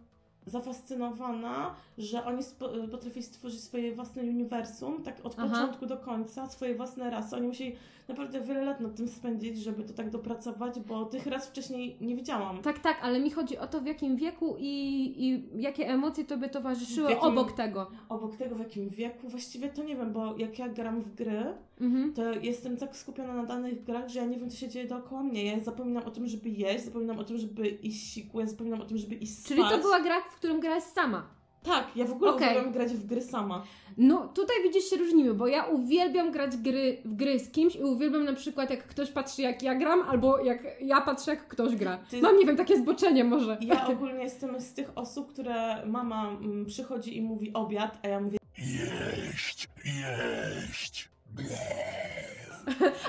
[0.46, 5.48] zafascynowana, że oni spo, potrafili stworzyć swoje własne uniwersum, tak od Aha.
[5.48, 7.36] początku do końca, swoje własne rasy.
[7.36, 7.76] Oni musieli
[8.08, 12.16] naprawdę wiele lat nad tym spędzić, żeby to tak dopracować, bo tych raz wcześniej nie
[12.16, 12.62] widziałam.
[12.62, 14.70] Tak, tak, ale mi chodzi o to, w jakim wieku i,
[15.16, 17.90] i jakie emocje Tobie towarzyszyły jakim- obok tego.
[18.08, 21.54] Obok tego, w jakim wieku, właściwie to nie wiem, bo jak ja gram w gry,
[21.80, 22.12] Mhm.
[22.12, 25.22] to jestem tak skupiona na danych grach, że ja nie wiem, co się dzieje dookoła
[25.22, 25.44] mnie.
[25.44, 28.84] Ja zapominam o tym, żeby jeść, zapominam o tym, żeby iść siku, ja zapominam o
[28.84, 29.48] tym, żeby iść spać.
[29.48, 31.26] Czyli to była gra, w którą grałeś sama.
[31.64, 32.48] Tak, ja w ogóle Okej.
[32.48, 33.64] uwielbiam grać w gry sama.
[33.96, 37.82] No, tutaj widzisz, się różnimy, bo ja uwielbiam grać gry, w gry z kimś i
[37.82, 41.76] uwielbiam na przykład, jak ktoś patrzy, jak ja gram, albo jak ja patrzę, jak ktoś
[41.76, 41.98] gra.
[42.10, 43.58] Ty- Mam, nie wiem, takie zboczenie może.
[43.60, 48.20] Ja ogólnie jestem z tych osób, które mama mm, przychodzi i mówi obiad, a ja
[48.20, 51.08] mówię Jeść, jeść.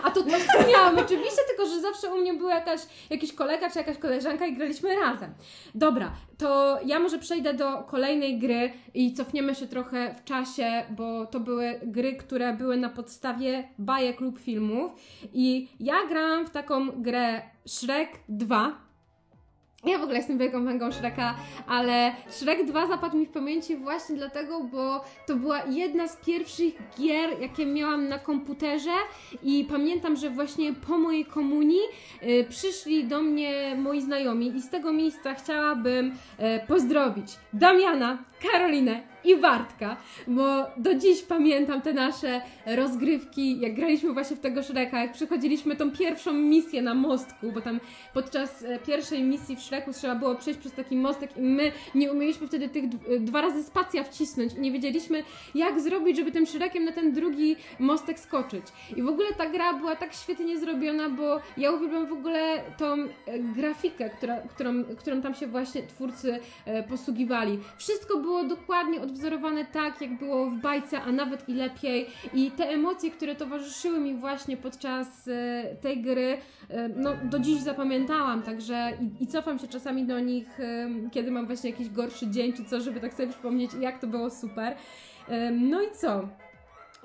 [0.04, 3.80] A to też miałam, oczywiście, tylko że zawsze u mnie był jakaś, jakiś kolega czy
[3.80, 5.34] jakaś koleżanka i graliśmy razem.
[5.76, 11.26] Dobra, to ja może przejdę do kolejnej gry i cofniemy się trochę w czasie, bo
[11.26, 14.92] to były gry, które były na podstawie bajek lub filmów.
[15.34, 18.85] I ja grałam w taką grę Shrek 2.
[19.86, 21.36] Ja w ogóle jestem wielką fanką Shreka,
[21.68, 26.74] ale Shrek 2 zapadł mi w pamięci właśnie dlatego, bo to była jedna z pierwszych
[27.00, 28.92] gier, jakie miałam na komputerze
[29.44, 31.82] i pamiętam, że właśnie po mojej komunii
[32.24, 38.18] y, przyszli do mnie moi znajomi i z tego miejsca chciałabym y, pozdrowić Damiana,
[38.52, 40.44] Karolinę i Bartka, bo
[40.78, 45.92] do dziś pamiętam te nasze rozgrywki, jak graliśmy właśnie w tego Shreka, jak przechodziliśmy tą
[45.92, 47.80] pierwszą misję na mostku, bo tam
[48.14, 52.12] podczas e, pierwszej misji w Shreku trzeba było przejść przez taki mostek i my nie
[52.12, 55.24] umieliśmy wtedy tych e, dwa razy spacja wcisnąć i nie wiedzieliśmy
[55.56, 58.64] jak zrobić, żeby tym Shrekiem na ten drugi mostek skoczyć.
[58.96, 62.94] I w ogóle ta gra była tak świetnie zrobiona, bo ja uwielbiam w ogóle tą
[62.94, 66.40] e, grafikę, która, którą, którą tam się właśnie twórcy
[66.90, 67.60] posługiwali.
[67.78, 72.08] Wszystko było dokładnie odwzorowane tak, jak było w bajce, a nawet i lepiej.
[72.34, 76.38] I te emocje, które towarzyszyły mi właśnie podczas e, tej gry,
[76.70, 81.32] e, no do dziś zapamiętałam, także i, i cofam się czasami do nich, e, kiedy
[81.32, 84.76] mam właśnie jakiś gorszy dzień czy co, żeby tak sobie przypomnieć, jak to było super.
[85.52, 86.28] No i co?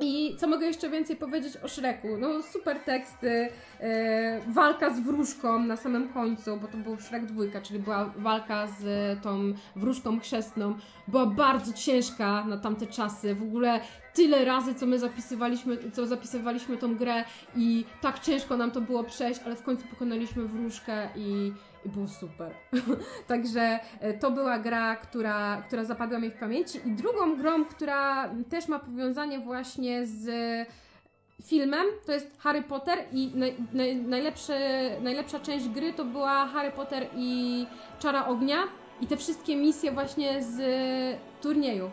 [0.01, 2.09] I co mogę jeszcze więcej powiedzieć o Shreku?
[2.19, 3.49] No super teksty,
[3.81, 8.67] e, walka z wróżką na samym końcu, bo to był Shrek dwójka, czyli była walka
[8.67, 8.83] z
[9.23, 10.75] tą wróżką chrzestną.
[11.09, 13.35] Była bardzo ciężka na tamte czasy.
[13.35, 13.81] W ogóle
[14.15, 17.25] tyle razy, co my zapisywaliśmy, co zapisywaliśmy tą grę
[17.57, 21.53] i tak ciężko nam to było przejść, ale w końcu pokonaliśmy wróżkę i,
[21.85, 22.55] i było super.
[23.27, 26.79] Także e, to była gra, która, która zapadła mi w pamięci.
[26.85, 30.29] I drugą grą, która też ma powiązanie właśnie z
[31.43, 33.97] filmem, to jest Harry Potter i naj, naj,
[35.03, 37.67] najlepsza część gry to była Harry Potter i
[37.99, 38.59] Czara Ognia
[39.01, 40.61] i te wszystkie misje właśnie z
[41.41, 41.91] turnieju.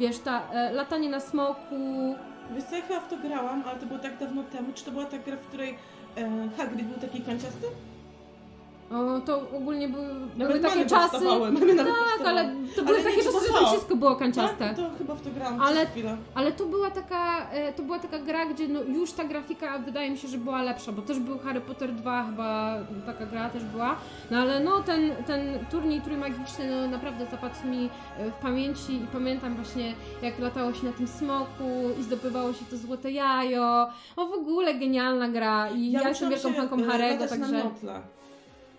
[0.00, 2.14] Wiesz, ta e, latanie na smoku,
[2.54, 4.72] Wiesz co, ja chyba w to grałam, ale to było tak dawno temu.
[4.74, 5.78] Czy to była ta gra, w której
[6.16, 7.66] e, Hagrid był taki kanciasty?
[8.90, 11.26] O, to ogólnie były, były takie czasy.
[11.76, 13.66] Tak, ale to były Ale takie czasy, że to?
[13.66, 14.58] wszystko było kanciaste.
[14.58, 15.86] Tak, to chyba w to grałam Ale-.
[16.34, 20.10] Ale to była taka, e, to była taka gra, gdzie no już ta grafika wydaje
[20.10, 23.64] mi się, że była lepsza, bo też był Harry Potter 2 chyba taka gra też
[23.64, 23.96] była.
[24.30, 29.06] No ale no ten, ten turniej trójmagiczny no naprawdę zapadł mi e, w pamięci i
[29.12, 31.70] pamiętam właśnie jak latało się na tym smoku
[32.00, 33.88] i zdobywało się to złote jajo.
[34.16, 37.64] O w ogóle genialna gra i ja, jestem uczyłam wielką fanką latać także...
[37.82, 38.17] na.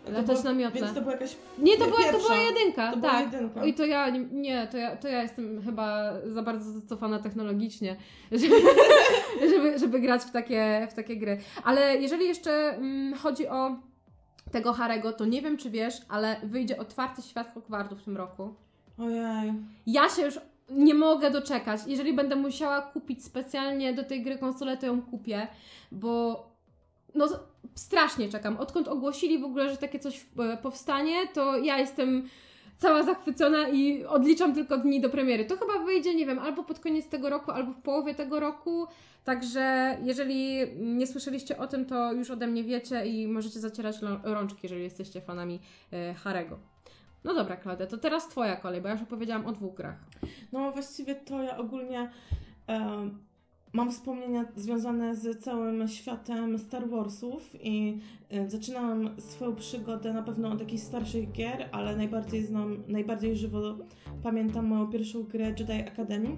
[0.05, 0.81] Było- miotle.
[0.81, 1.35] Więc to była jakaś...
[1.57, 3.33] Nie, to była, to była jedynka, To była tak.
[3.33, 3.65] jedynka.
[3.65, 7.95] I to ja, nie- nie, to ja, to ja jestem chyba za bardzo zacofana technologicznie,
[8.31, 8.55] żeby,
[9.49, 11.37] żeby, żeby grać w takie, w takie gry.
[11.63, 13.75] Ale jeżeli jeszcze mm, chodzi o
[14.51, 18.53] tego Harego, to nie wiem czy wiesz, ale wyjdzie otwarty świat Hogwartu w tym roku.
[18.97, 19.53] Ojej.
[19.87, 21.81] Ja się już nie mogę doczekać.
[21.87, 25.47] Jeżeli będę musiała kupić specjalnie do tej gry konsolę, to ją kupię,
[25.91, 26.48] bo
[27.15, 27.27] no
[27.75, 28.57] strasznie czekam.
[28.57, 32.29] Odkąd ogłosili w ogóle, że takie coś e, powstanie, to ja jestem
[32.77, 35.45] cała zachwycona i odliczam tylko dni do premiery.
[35.45, 38.87] To chyba wyjdzie, nie wiem, albo pod koniec tego roku, albo w połowie tego roku.
[39.23, 44.59] Także jeżeli nie słyszeliście o tym, to już ode mnie wiecie i możecie zacierać rączki,
[44.63, 45.59] jeżeli jesteście fanami
[45.93, 46.59] e, Harego.
[47.23, 49.95] No dobra, Klaudia, to teraz Twoja kolej, bo ja już opowiedziałam o dwóch grach.
[50.51, 52.11] No właściwie to ja ogólnie
[52.67, 53.19] em,
[53.73, 60.51] mam wspomnienia związane z całym światem Star Warsów i e, zaczynałam swoją przygodę na pewno
[60.51, 63.77] od jakichś starszych gier, ale najbardziej znam, najbardziej żywo
[64.23, 66.37] pamiętam moją pierwszą grę Jedi Academy.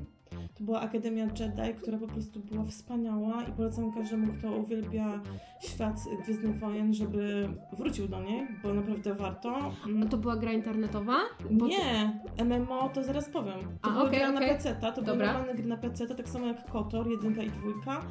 [0.62, 5.22] To była Akademia Jedi, która po prostu była wspaniała i polecam każdemu, kto uwielbia
[5.62, 9.72] świat Gwiezdnych Wojen, żeby wrócił do niej, bo naprawdę warto.
[9.88, 11.18] No to była gra internetowa?
[11.52, 13.60] Bo Nie, MMO to zaraz powiem.
[13.82, 14.50] To A, były okej, gry okej.
[14.50, 15.26] na PC, to były Dobra.
[15.26, 18.02] normalne gry na PC, tak samo jak KOTOR, jedynka i dwójka.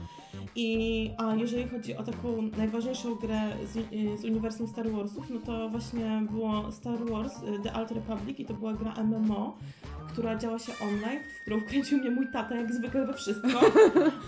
[0.57, 5.41] I a jeżeli chodzi o taką najważniejszą grę z, y, z uniwersum Star Warsów, no
[5.41, 9.57] to właśnie było Star Wars y, The Old Republic i to była gra MMO,
[10.09, 13.49] która działa się online, w którą wkręcił mnie mój tata jak zwykle we wszystko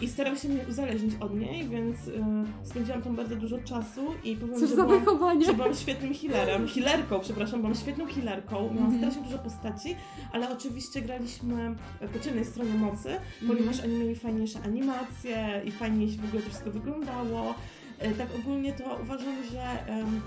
[0.00, 2.24] i starał się mnie uzależnić od niej, więc y,
[2.64, 5.46] spędziłam tam bardzo dużo czasu i powiem, Cóż że za byłam, wychowanie.
[5.46, 8.98] że byłam świetnym healerem, healerką, przepraszam, byłam świetną healerką, miałam Mhm.
[8.98, 9.96] strasznie dużo postaci,
[10.32, 11.74] ale oczywiście graliśmy
[12.12, 13.08] po ciemnej stronie mocy,
[13.46, 17.54] ponieważ oni mieli fajniejsze animacje i fajniej się w ogóle to wszystko wyglądało.
[17.98, 20.20] E, Tak ogólnie to uważam, że um,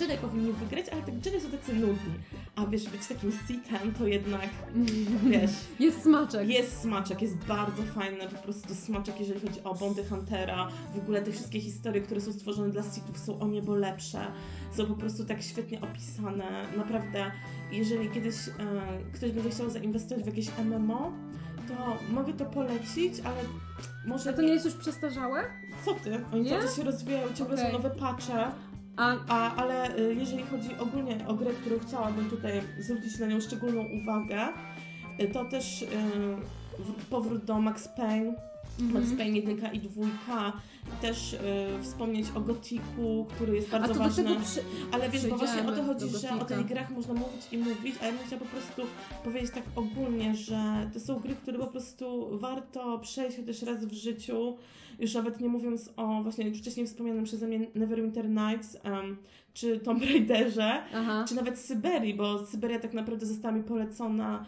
[0.00, 2.14] Jedi powinni wygrać, ale tak Jedi są tacy nudni.
[2.56, 4.48] A wiesz, być takim Sithem to jednak,
[5.30, 5.50] wiesz,
[5.80, 6.48] Jest smaczek.
[6.48, 10.68] jest smaczek, jest bardzo fajny po prostu smaczek, jeżeli chodzi o Bondy Huntera.
[10.94, 14.26] W ogóle te wszystkie historie, które są stworzone dla Sithów są o niebo lepsze.
[14.76, 16.44] Są po prostu tak świetnie opisane.
[16.76, 17.30] Naprawdę,
[17.72, 18.52] jeżeli kiedyś e,
[19.12, 21.12] ktoś będzie chciał zainwestować w jakieś MMO,
[21.68, 23.36] to mogę to polecić, ale
[24.06, 24.30] może...
[24.30, 25.42] A to nie jest już przestarzałe?
[25.84, 26.24] Co ty?
[26.32, 26.50] Oni Nie?
[26.50, 27.66] cały czas się rozwijają, ciągle Okej.
[27.66, 28.44] są nowe patche.
[28.96, 33.40] A A, ale y, jeżeli chodzi ogólnie o grę, którą chciałabym tutaj zwrócić na nią
[33.40, 34.48] szczególną uwagę,
[35.20, 35.86] y, to też y,
[36.78, 38.34] w- powrót do Max Payne,
[38.78, 39.16] Max Mhm.
[39.16, 40.52] Payne 1 i 2,
[41.02, 41.38] też y,
[41.82, 44.24] wspomnieć o Gotiku, który jest bardzo ważny.
[44.24, 44.60] przy...
[44.92, 47.94] Ale wiesz, bo właśnie o to chodzi, że o tych grach można mówić i mówić,
[48.02, 48.82] a ja bym chciała po prostu
[49.24, 53.92] powiedzieć tak ogólnie, że to są gry, które po prostu warto przejść chociaż raz w
[53.92, 54.56] życiu.
[54.98, 59.16] Już nawet nie mówiąc o właśnie już wcześniej wspomnianym przeze mnie Neverwinter Nights, em,
[59.54, 61.24] czy Tomb Raiderze, Aha.
[61.28, 64.46] czy nawet Syberii, bo Syberia tak naprawdę została mi polecona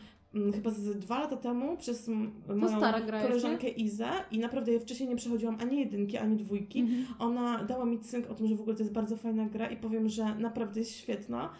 [0.54, 2.08] chyba z dwa lata temu przez
[2.56, 2.80] moją
[3.22, 6.80] koleżankę Izę i naprawdę ja wcześniej nie przechodziłam ani jedynki, ani dwójki.
[6.80, 7.06] Mhm.
[7.18, 9.76] Ona dała mi cynk o tym, że w ogóle to jest bardzo fajna gra i
[9.76, 11.50] powiem, że naprawdę jest świetna.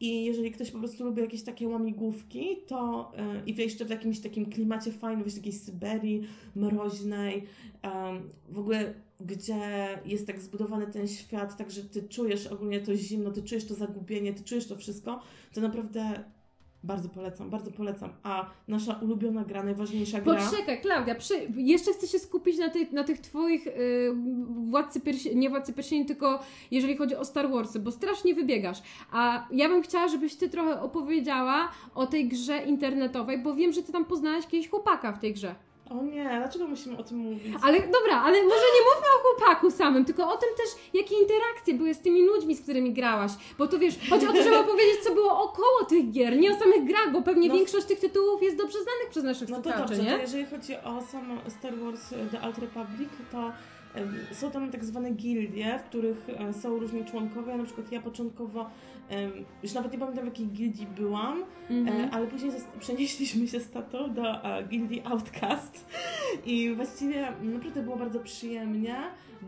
[0.00, 3.12] I jeżeli ktoś po prostu lubi jakieś takie łamigłówki, to
[3.46, 6.22] yy, i jeszcze w jakimś takim klimacie fajnym, w takiej Syberii
[6.54, 7.44] mroźnej,
[7.82, 12.96] em, w ogóle gdzie jest tak zbudowany ten świat, tak że ty czujesz ogólnie to
[12.96, 15.20] zimno, ty czujesz to zagubienie, ty czujesz to wszystko,
[15.52, 16.24] to naprawdę
[16.84, 18.10] bardzo polecam, bardzo polecam.
[18.22, 20.34] A nasza ulubiona gra, najważniejsza gra...
[20.34, 21.34] Poczekaj, Klaudia, przy...
[21.56, 24.12] jeszcze chcę się skupić na, tych, na tych twoich y,
[24.68, 25.36] władcy piersi...
[25.36, 28.82] nie władcy pierścieni, tylko jeżeli chodzi o Star Warsy, bo strasznie wybiegasz.
[29.12, 33.82] A ja bym chciała, żebyś ty trochę opowiedziała o tej grze internetowej, bo wiem, że
[33.82, 35.54] ty tam poznałaś jakiegoś chłopaka w tej grze.
[35.90, 37.54] O nie, dlaczego musimy o tym mówić?
[37.62, 41.74] Ale dobra, ale może nie mówmy o chłopaku samym, tylko o tym też, jakie interakcje
[41.74, 43.32] były z tymi ludźmi, z którymi grałaś.
[43.58, 46.54] Bo to wiesz, chodzi o to, żeby opowiedzieć, co było około tych gier, nie o
[46.54, 47.54] samych grach, bo pewnie No.
[47.54, 50.10] większość tych tytułów jest dobrze znanych przez naszych No to słuchaczy, dobrze, nie?
[50.16, 53.52] to jeżeli chodzi o samo Star Wars The Old Republic, to
[54.32, 57.56] są tam tak zwane gildie, w których e, są różni członkowie.
[57.56, 58.70] Na przykład ja początkowo,
[59.62, 62.00] już nawet nie pamiętam w jakiej gildii byłam, Mhm.
[62.00, 65.86] e, ale później przenieśliśmy się z tatą do e, gildii Outcast
[66.46, 68.96] i właściwie naprawdę było bardzo przyjemnie,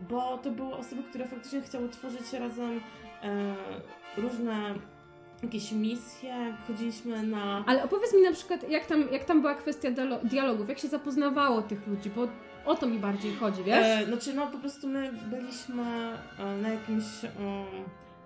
[0.09, 2.79] bo to były osoby, które faktycznie chciały tworzyć razem
[4.17, 4.73] różne
[5.43, 7.63] jakieś misje, chodziliśmy na...
[7.67, 10.87] Ale opowiedz mi na przykład, jak tam, jak tam była kwestia dialo- dialogów, jak się
[10.87, 12.27] zapoznawało tych ludzi, bo
[12.65, 13.85] o to mi bardziej chodzi, wiesz?
[13.85, 15.83] E, znaczy, no po prostu my byliśmy
[16.39, 17.31] e, na jakimś, em,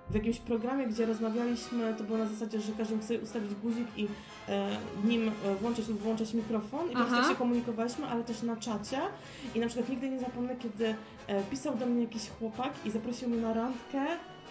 [0.10, 3.88] w jakimś programie, gdzie rozmawialiśmy, to było na zasadzie, że każdy mógł sobie ustawić guzik
[3.98, 4.08] i
[4.50, 4.70] e,
[5.04, 8.56] nim e, włączać lub włączać mikrofon i po prostu tak się komunikowaliśmy, ale też na
[8.56, 9.00] czacie
[9.56, 10.96] i na przykład nigdy nie zapomnę, kiedy
[11.28, 14.06] e, pisał do mnie jakiś chłopak i zaprosił mnie na randkę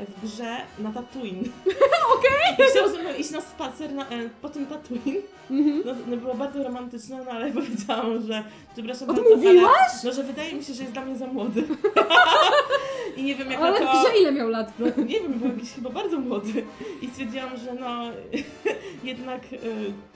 [0.07, 1.45] w grze na Tatooine.
[2.17, 2.67] Okej!
[2.67, 5.23] I chciał ze mną iść na spacer na, e, po tym Tatooine.
[5.51, 5.83] Mhm.
[5.87, 9.45] No, no było bardzo romantyczne, no ale powiedziałam, że przepraszam Odmówiłaś?
[9.55, 11.65] bardzo, ale, no, że wydaje mi się, że jest dla mnie za młody.
[13.17, 14.01] I nie wiem, jak Ale na to...
[14.01, 14.73] grze ile miał lat?
[14.97, 16.65] Nie wiem, był jakiś chyba bardzo młody.
[17.03, 18.05] I stwierdziłam, że no
[19.05, 19.59] jednak y,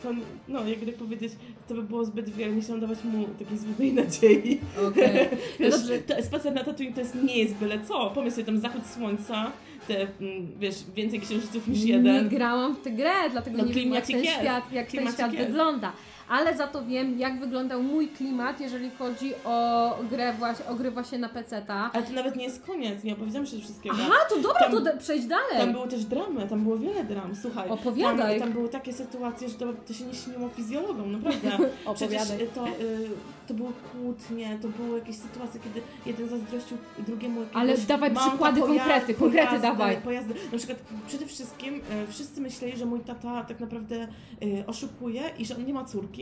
[0.02, 0.08] to,
[0.48, 1.32] no jakby powiedzieć,
[1.68, 2.52] to by było zbyt wiele.
[2.52, 4.60] Nie chciałam dawać mu takiej złudnej nadziei.
[4.88, 5.28] Okej.
[5.32, 5.98] No Wiesz, dobrze.
[5.98, 8.10] to, spacer na Tatooine to jest, nie jest byle co.
[8.10, 9.52] Pomyśl sobie tam zachód słońca,
[9.88, 12.28] te, mm, wiesz, więcej księżyców niż Nie jeden.
[12.28, 15.46] grałam w tę grę, dlatego No, nie wiem jak ten świat, jak ten świat jest.
[15.46, 15.92] wygląda.
[16.32, 20.90] Ale za to wiem, jak wyglądał mój klimat, jeżeli chodzi o grę właśnie, o gry
[20.90, 21.90] właśnie na PC-ta.
[21.92, 23.96] Ale to nawet nie jest koniec, nie opowiedziałam jeszcze wszystkiego.
[24.00, 25.58] Aha, to dobra, Tam- to da- przejdź dalej.
[25.58, 27.70] Tam były też dramy, tam było wiele dram, słuchaj.
[27.70, 28.38] Opowiadaj.
[28.38, 31.48] Tam, tam były takie sytuacje, że to, to się nie śniło fizjologom, naprawdę.
[31.94, 32.48] Przecież Opowiadaj.
[32.54, 33.08] to, y,
[33.48, 38.60] to były kłótnie, to były jakieś sytuacje, kiedy jeden zazdrościł drugiemu jakiegoś Ale dawaj przykłady,
[38.60, 39.96] konkrety, konkrety pojazdy, dawaj.
[39.96, 40.34] Pojazdy.
[40.52, 44.08] Na przykład przede wszystkim y, wszyscy myśleli, że mój tata tak naprawdę
[44.42, 46.21] y, oszukuje i że on nie ma córki,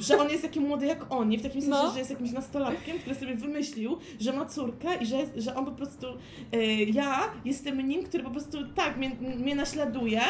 [0.00, 1.92] że on jest taki młody jak oni, w takim sensie, No.
[1.92, 5.64] że jest jakimś nastolatkiem, który sobie wymyślił, że ma córkę i że, jest, że on
[5.64, 6.06] po prostu,
[6.54, 6.58] y,
[6.92, 10.20] ja jestem nim, który po prostu tak mnie, mnie naśladuje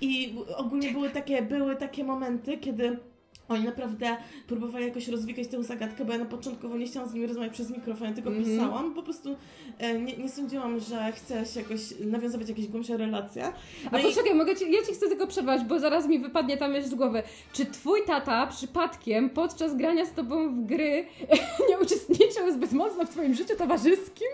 [0.00, 2.98] i ogólnie były takie, były takie momenty, kiedy
[3.48, 7.26] oni naprawdę próbowali jakoś rozwikać tę zagadkę, bo ja na początkowo nie chciałam z nimi
[7.26, 8.46] rozmawiać przez mikrofon, ja tylko Mhm.
[8.46, 9.36] pisałam, po prostu
[9.78, 13.44] e, nie, nie sądziłam, że chcę się jakoś nawiązywać jakieś głębsze relacje.
[13.46, 13.52] A
[13.92, 16.70] No i- poczekaj, mogę ci, ja ci chcę tylko przerwać, bo zaraz mi wypadnie tam
[16.70, 17.22] myśl z głowy.
[17.52, 21.06] Czy twój tata przypadkiem podczas grania z tobą w gry
[21.70, 24.28] nie uczestniczył zbyt mocno w twoim życiu towarzyskim?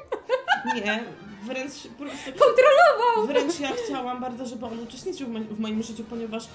[0.75, 1.05] Nie,
[1.45, 2.31] wręcz po prostu...
[2.31, 3.27] Kontrolował!
[3.27, 6.47] Wręcz ja chciałam bardzo, żeby on uczestniczył w, moim- w moim życiu, ponieważ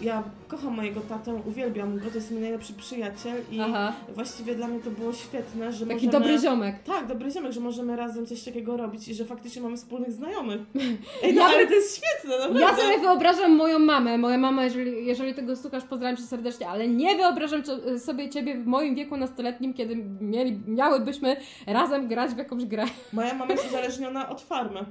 [0.00, 4.68] ja kocham mojego tatę, uwielbiam go, to jest mój najlepszy przyjaciel i Aha, właściwie dla
[4.68, 6.12] mnie to było świetne, że taki możemy...
[6.12, 6.76] dobry ziomek.
[6.84, 10.60] Tak, dobry ziomek, że możemy razem coś takiego robić i że faktycznie mamy wspólnych znajomych.
[11.22, 12.60] Ej, no Ja ale to jest świetne, naprawdę.
[12.60, 14.18] Ja sobie wyobrażam moją mamę.
[14.18, 17.62] Moja mama, jeżeli, jeżeli tego słuchasz, pozdrawiam cię serdecznie, ale nie wyobrażam
[17.98, 21.36] sobie ciebie w moim wieku nastoletnim, kiedy mieli, miałybyśmy
[21.66, 22.84] razem grać w jakąś grę.
[23.12, 24.86] Moja mama jest uzależniona od farmy.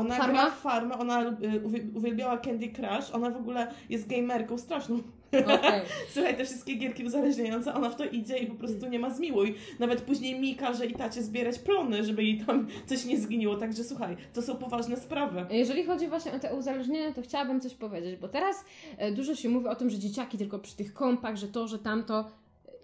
[0.00, 0.32] Ona Farma?
[0.42, 5.00] gra w farmę, ona y, uwie- uwielbiała Candy Crush, ona w ogóle jest gamerką straszną.
[5.32, 5.80] Okej.
[6.14, 9.54] Słuchaj, te wszystkie gierki uzależniające, ona w to idzie i po prostu nie ma zmiłuj.
[9.78, 13.56] Nawet później mi każe i tacie zbierać plony, żeby jej tam coś nie zginiło.
[13.56, 15.46] Także słuchaj, to są poważne sprawy.
[15.50, 18.64] Jeżeli chodzi właśnie o te uzależnienia, to chciałabym coś powiedzieć, bo teraz
[18.98, 21.78] e, dużo się mówi o tym, że dzieciaki tylko przy tych kompach, że to, że
[21.78, 22.30] tamto.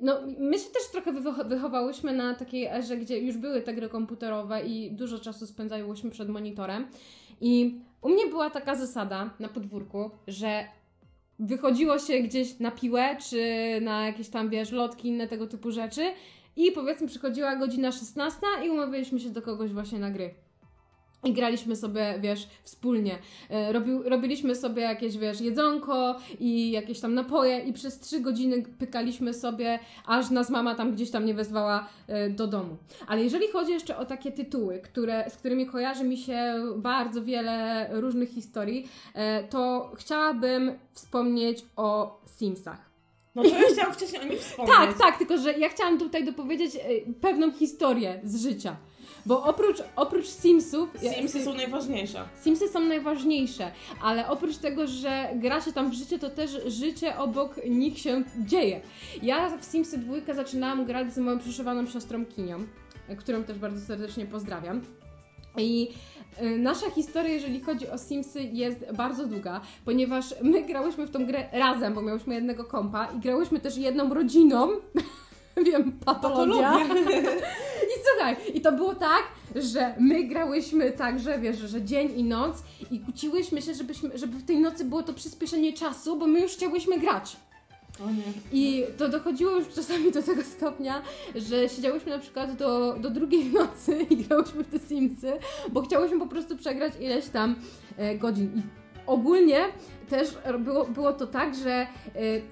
[0.04, 3.88] No, my się też trochę wycho- wychowałyśmy na takiej erze, gdzie już były te gry
[3.88, 6.86] komputerowe i dużo czasu spędzałyśmy przed monitorem.
[7.40, 10.64] I u mnie była taka zasada na podwórku, że
[11.38, 13.40] wychodziło się gdzieś na piłę, czy
[13.82, 16.02] na jakieś tam, wiesz, lotki, inne tego typu rzeczy
[16.56, 20.34] i powiedzmy przychodziła godzina 16 i umawialiśmy się do kogoś właśnie na gry.
[21.24, 23.18] I graliśmy sobie, wiesz, wspólnie.
[23.50, 28.62] E, Robił, robiliśmy sobie jakieś, wiesz, jedzonko i jakieś tam napoje i przez trzy godziny
[28.78, 32.76] pykaliśmy sobie, aż nas mama tam gdzieś tam nie wezwała e, do domu.
[33.06, 37.88] Ale jeżeli chodzi jeszcze o takie tytuły, które, z którymi kojarzy mi się bardzo wiele
[37.92, 42.94] różnych historii, e, to chciałabym wspomnieć o Simsach.
[43.34, 44.76] No to ja chciałam wcześniej o nich wspomnieć.
[44.76, 46.72] Tak, tak, tylko że ja chciałam tutaj dopowiedzieć
[47.20, 48.76] pewną historię z życia.
[49.26, 50.88] Bo oprócz, oprócz Simsów...
[51.16, 52.24] Simsy są najważniejsze.
[52.42, 53.70] Simsy są najważniejsze,
[54.02, 58.24] ale oprócz tego, że gra się tam w życie, to też życie obok nich się
[58.38, 58.80] dzieje.
[59.22, 62.66] Ja w Simsy dwójkę zaczynałam grać z moją przyszywaną siostrą Kinią,
[63.18, 64.80] którą też bardzo serdecznie pozdrawiam.
[65.56, 65.88] I
[66.42, 71.26] y, nasza historia, jeżeli chodzi o Simsy, jest bardzo długa, ponieważ my grałyśmy w tą
[71.26, 74.68] grę razem, bo miałyśmy jednego kompa i grałyśmy też jedną rodziną.
[75.66, 76.70] Wiem, patologia.
[76.70, 77.20] Patologia.
[78.04, 79.22] I słuchaj, i to było tak,
[79.56, 84.38] że my grałyśmy tak, że wiesz, że dzień i noc i kłóciłyśmy się, żebyśmy, żeby
[84.38, 87.36] w tej nocy było to przyspieszenie czasu, bo my już chciałyśmy grać.
[88.00, 88.22] O nie.
[88.52, 91.02] I to dochodziło już czasami do tego stopnia,
[91.34, 95.32] że siedziałyśmy na przykład do, do drugiej nocy i grałyśmy w te Simsy,
[95.72, 97.56] bo chciałyśmy po prostu przegrać ileś tam
[97.96, 98.52] e, godzin.
[98.56, 98.62] I
[99.06, 99.58] ogólnie
[100.08, 101.86] też było, było to tak, że e,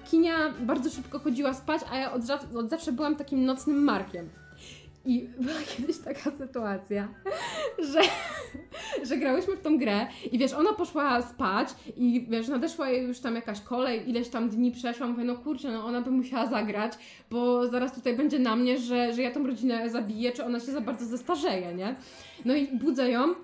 [0.05, 2.21] Kinia bardzo szybko chodziła spać, a ja od,
[2.55, 4.29] od zawsze byłam takim nocnym markiem.
[5.05, 7.07] I była kiedyś taka sytuacja,
[7.79, 8.01] że,
[9.03, 13.19] że grałyśmy w tą grę i wiesz, ona poszła spać i wiesz, nadeszła jej już
[13.19, 16.93] tam jakaś kolej, ileś tam dni przeszła, mówię, no kurczę, no ona by musiała zagrać,
[17.29, 20.71] bo zaraz tutaj będzie na mnie, że, że ja tą rodzinę zabiję, czy ona się
[20.71, 21.95] za bardzo zestarzeje, nie?
[22.45, 23.35] No i budzę ją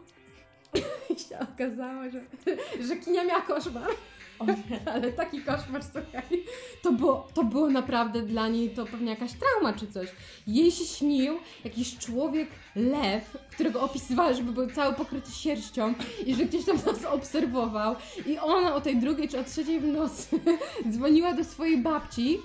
[1.15, 2.21] i się okazało, że,
[2.83, 3.89] że kinia miała koszmar.
[4.93, 6.43] Ale taki koszmar, słuchaj,
[6.81, 10.09] to było, to było naprawdę dla niej to pewnie jakaś trauma czy coś.
[10.47, 15.93] Jej się śnił jakiś człowiek lew, którego opisywała, żeby był cały pokryty sierścią
[16.25, 17.95] i że gdzieś tam nas obserwował.
[18.25, 20.39] I ona o tej drugiej czy o trzeciej w nocy
[20.91, 22.39] dzwoniła do swojej babci,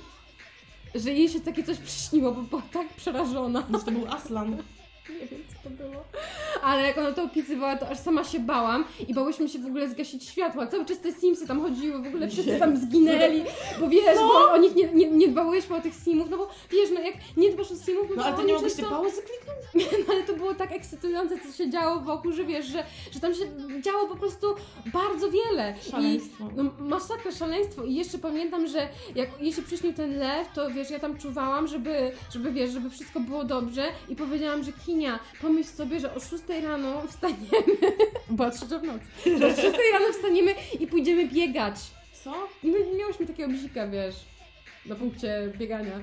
[0.95, 3.65] że jej się takie coś przyśniło, bo była tak przerażona.
[3.69, 4.57] Może to był Aslan.
[5.11, 6.05] Nie wiem, co to było.
[6.63, 9.89] Ale jak ona to opisywała, to aż sama się bałam i bałyśmy się w ogóle
[9.89, 10.67] zgasić światła.
[10.67, 13.45] Cały czas te Simsy tam chodziły, w ogóle wszyscy tam zginęli.
[13.81, 16.91] bo wiesz, bo o nich nie, nie, nie dbałeś o tych simów, no bo wiesz,
[16.95, 19.01] no jak nie dbasz o simów, no, No to ale to nie mogłeś często...
[19.01, 19.55] kliknąć?
[20.09, 23.35] No ale to było tak ekscytujące, co się działo wokół, że wiesz, że, że tam
[23.35, 23.45] się
[23.81, 24.47] działo po prostu
[24.93, 25.75] bardzo wiele.
[25.91, 26.45] Szaleństwo.
[26.45, 27.85] I, no masakra, szaleństwo.
[27.85, 32.13] I jeszcze pamiętam, że jak jeśli przyśnił ten lew, to wiesz, ja tam czuwałam, żeby,
[32.33, 36.33] żeby wiesz, żeby wszystko było dobrze i powiedziałam, że Kinia, pomyśl sobie, że o 6
[36.63, 37.65] rano wstaniemy,
[38.31, 39.05] była trzecia w nocy,
[39.39, 41.75] że o 6 rano wstaniemy i pójdziemy biegać.
[42.25, 42.35] Co?
[42.63, 44.15] I my miałyśmy takiego bzika, wiesz,
[44.87, 46.01] na punkcie biegania.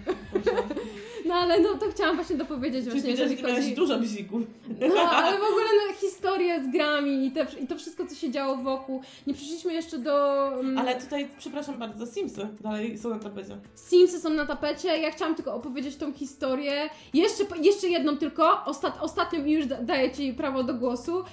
[1.26, 3.76] No ale no to chciałam właśnie dopowiedzieć Czyli właśnie, jeżeli ty miałeś chodzi...
[3.76, 4.42] dużo bzików.
[4.80, 8.32] No, ale w ogóle no, historie z grami i, te, i to wszystko, co się
[8.32, 9.02] działo wokół.
[9.28, 10.48] Nie przyszliśmy jeszcze do...
[10.60, 13.58] mm, Ale tutaj, przepraszam bardzo, Simsy dalej są na tapecie.
[13.76, 16.90] Simsy są na tapecie, ja chciałam tylko opowiedzieć tą historię.
[17.14, 21.24] Jeszcze, jeszcze jedną tylko, Ostat, ostatnią i już da, daję Ci prawo do głosu.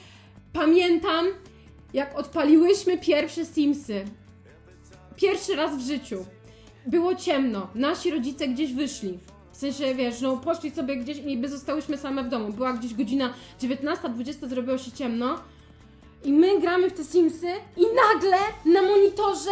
[0.53, 1.27] Pamiętam,
[1.95, 4.05] jak odpaliłyśmy pierwsze Simsy.
[5.17, 6.25] Pierwszy raz w życiu.
[6.89, 9.19] Było ciemno, nasi rodzice gdzieś wyszli.
[9.53, 12.53] W sensie, wiesz, no poszli sobie gdzieś i my zostałyśmy same w domu.
[12.53, 15.39] Była gdzieś godzina 19-20, zrobiło się ciemno.
[16.25, 19.51] I my gramy w te Simsy i nagle na monitorze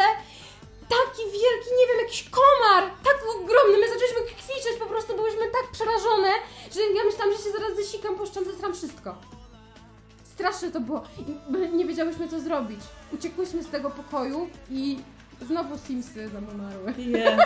[0.89, 5.71] taki wielki, nie wiem, jakiś komar, tak ogromny, my zaczęliśmy kwiczeć, po prostu byłyśmy tak
[5.73, 6.29] przerażone,
[6.75, 9.15] że ja myślałam, że się zaraz zesikam, poszczam, zesram wszystko.
[10.25, 11.03] Straszne to było.
[11.19, 12.81] I nie wiedziałyśmy, co zrobić.
[13.13, 14.99] Uciekłyśmy z tego pokoju i
[15.43, 16.95] znowu Simsy nam umarły.
[16.99, 17.43] Jezu,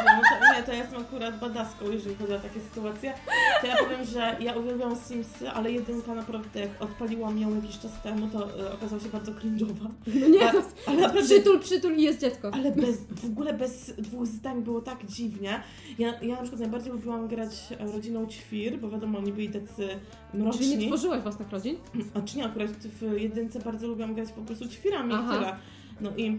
[0.56, 3.14] nie, to ja jestem akurat badaską, jeżeli chodzi o takie sytuacje.
[3.60, 8.02] To ja powiem, że ja uwielbiam Simsy, ale jedynka naprawdę, jak odpaliłam ją jakiś czas
[8.02, 9.88] temu, to e, okazała się bardzo cringe'owa.
[10.20, 12.50] No nie, to ale naprawdę przytul, przytul i jest dziecko.
[12.54, 15.62] Ale bez, w ogóle bez dwóch zdań było tak dziwnie.
[15.98, 17.50] Ja, ja na przykład najbardziej lubiłam grać
[17.94, 19.88] rodziną Ćwir, bo wiadomo, oni byli tacy
[20.34, 20.66] mroczni.
[20.66, 21.76] Czyli nie tworzyłaś własnych rodzin?
[22.14, 25.34] A czy nie, akurat w jedynce bardzo lubiłam grać po prostu Ćwirami Aha.
[25.34, 25.56] i tyle.
[26.00, 26.38] No i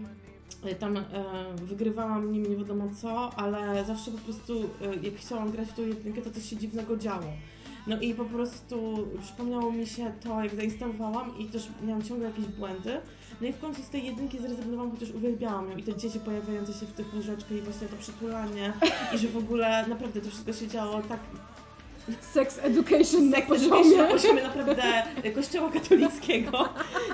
[0.78, 1.02] tam e,
[1.56, 5.82] wygrywałam nim nie wiadomo co, ale zawsze po prostu e, jak chciałam grać w tą
[5.82, 7.26] jedynkę, to coś się dziwnego działo.
[7.86, 12.46] No i po prostu przypomniało mi się to, jak zainstalowałam i też miałam ciągle jakieś
[12.46, 13.00] błędy.
[13.40, 15.76] No i w końcu z tej jedynki zrezygnowałam, chociaż uwielbiałam ją.
[15.76, 18.72] I te dzieci pojawiające się w tych łóżeczkach i właśnie to przytulanie.
[19.14, 21.20] I że w ogóle naprawdę to wszystko się działo tak
[22.32, 23.96] Sex education na poziomie.
[23.96, 24.82] na poziomie naprawdę
[25.34, 26.68] kościoła katolickiego.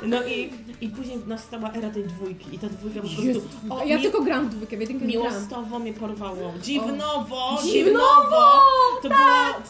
[0.07, 3.97] No i, i później nastała era tej dwójki i ta dwójka po prostu o, ja
[3.97, 6.53] mi- tylko gram w dwójkę, jedynkę miłostowo mnie porwało.
[6.62, 7.62] Dziwnowo, Dziwnowo!
[7.62, 8.61] dziwnowo!
[9.03, 9.18] To było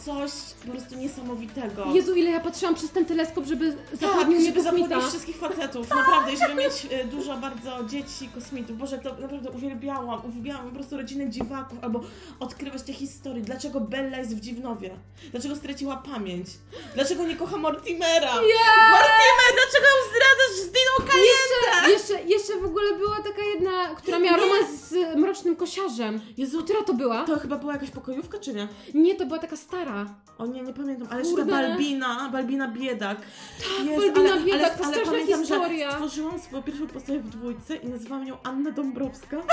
[0.05, 0.31] coś
[0.65, 1.85] po prostu niesamowitego.
[1.93, 5.89] Jezu, ile ja patrzyłam przez ten teleskop, żeby tak, zapewnił mnie żeby zapłodnić wszystkich facetów,
[5.89, 8.77] naprawdę, i żeby mieć e, dużo bardzo dzieci, kosmitów.
[8.77, 12.01] Boże, to naprawdę uwielbiałam, uwielbiałam po prostu rodzinę dziwaków, albo
[12.39, 13.41] odkrywać te historie.
[13.43, 14.89] Dlaczego Bella jest w Dziwnowie?
[15.31, 16.47] Dlaczego straciła pamięć?
[16.95, 18.33] Dlaczego nie kocha Mortimera?
[18.35, 21.89] Mortimer, dlaczego ją zdradzasz z Diną Caliente?
[21.91, 24.43] Jeszcze, jeszcze, jeszcze w ogóle była taka jedna, która miała Nie.
[24.43, 26.21] romans z mrocznym kosiarzem.
[26.37, 27.23] Jezu, Która to była?
[27.25, 28.67] to chyba była jakaś pokojówka, czy nie?
[28.93, 30.05] Nie, to była taka stara.
[30.37, 31.51] O nie, nie pamiętam, ale jeszcze ta.
[31.51, 33.17] Balbina, Balbina Biedak.
[33.21, 35.87] Tak, Balbina Biedak, to straszna pamiętam, historia.
[35.89, 39.37] że stworzyłam swoją pierwszą postać w dwójce i nazywałam ją Anna Dąbrowska.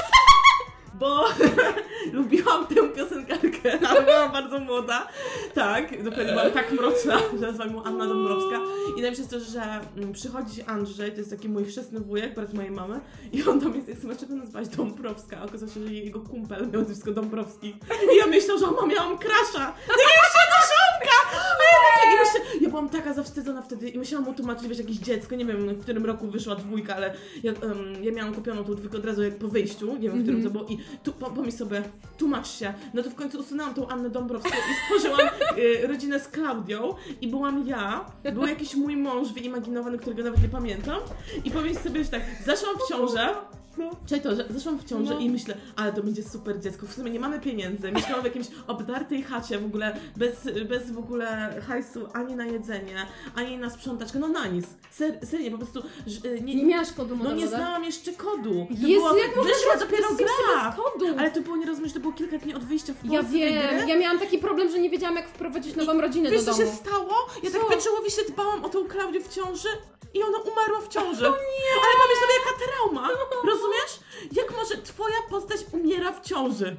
[0.98, 1.24] Bo
[2.12, 5.08] lubiłam tę piosenkarkę, ale byłam bardzo młoda.
[5.54, 8.60] Tak, dokładnie byłam tak mroczna, że nazywałam ją Anna Dąbrowska.
[8.88, 9.62] I najlepsze jest to, że
[9.96, 13.00] mm, przychodzi Andrzej, to jest taki mój chrzestny wujek, brat mojej mamy,
[13.32, 15.38] i on mnie jest, dlaczego nazwać Dąbrowska?
[15.40, 17.76] A okazało się, że jego kumpel miał nazwisko Dąbrowski.
[18.14, 19.74] I ja myślałam, że on miałam krasza.
[19.88, 20.35] Ja tak,
[22.06, 25.44] i myślę, ja byłam taka zawstydzona wtedy i musiałam mu tłumaczyć, wiesz, jakieś dziecko, nie
[25.44, 29.04] wiem w którym roku wyszła dwójka, ale ja, em, ja miałam kupioną tą dwójkę od
[29.04, 31.82] razu jak po wyjściu, nie wiem w którym to było i tu, po, pomyśl sobie,
[32.18, 32.74] tłumacz się.
[32.94, 35.28] No to w końcu usunęłam tą Annę Dąbrowską i stworzyłam
[35.58, 38.04] y, rodzinę z Klaudią i byłam ja,
[38.34, 41.00] był jakiś mój mąż wyimaginowany, którego nawet nie pamiętam.
[41.44, 43.28] I pomyśl sobie, że tak, zaszłam w ciążę,
[43.78, 43.90] No.
[44.22, 45.20] To, że zeszłam w ciążę No.
[45.20, 46.86] i myślę, ale to będzie super dziecko.
[46.86, 47.92] W sumie nie mamy pieniędzy.
[47.92, 50.34] Mieszkamy w jakimś obdartej chacie w ogóle, bez,
[50.68, 54.66] bez w ogóle hajsu ani na jedzenie, ani na sprzątaczkę, no na nic.
[54.90, 58.66] Ser, serio, po prostu że, y, nie, Nie miałaś kodu no nie znałam jeszcze kodu.
[58.70, 60.76] To Jezu, było, jak można wyszła dopiero gra.
[60.76, 61.06] kodu?
[61.18, 63.88] Ale to było, nie rozumiesz, to było kilka dni od wyjścia w Polsce Ja wiem,
[63.88, 66.70] ja miałam taki problem, że nie wiedziałam jak wprowadzić nową rodzinę Wiesz do co domu.
[66.70, 67.12] się stało?
[67.42, 67.58] Ja Co?
[67.58, 69.68] tak pieczołowicie dbałam o tą Klaudię w ciąży
[70.14, 71.22] i ona umarła w ciąży.
[71.22, 71.72] nie!
[71.84, 73.08] Ale pomyśl sobie, jaka trauma.
[73.66, 74.00] Rozumiesz?
[74.32, 76.76] Jak może twoja postać umiera w ciąży?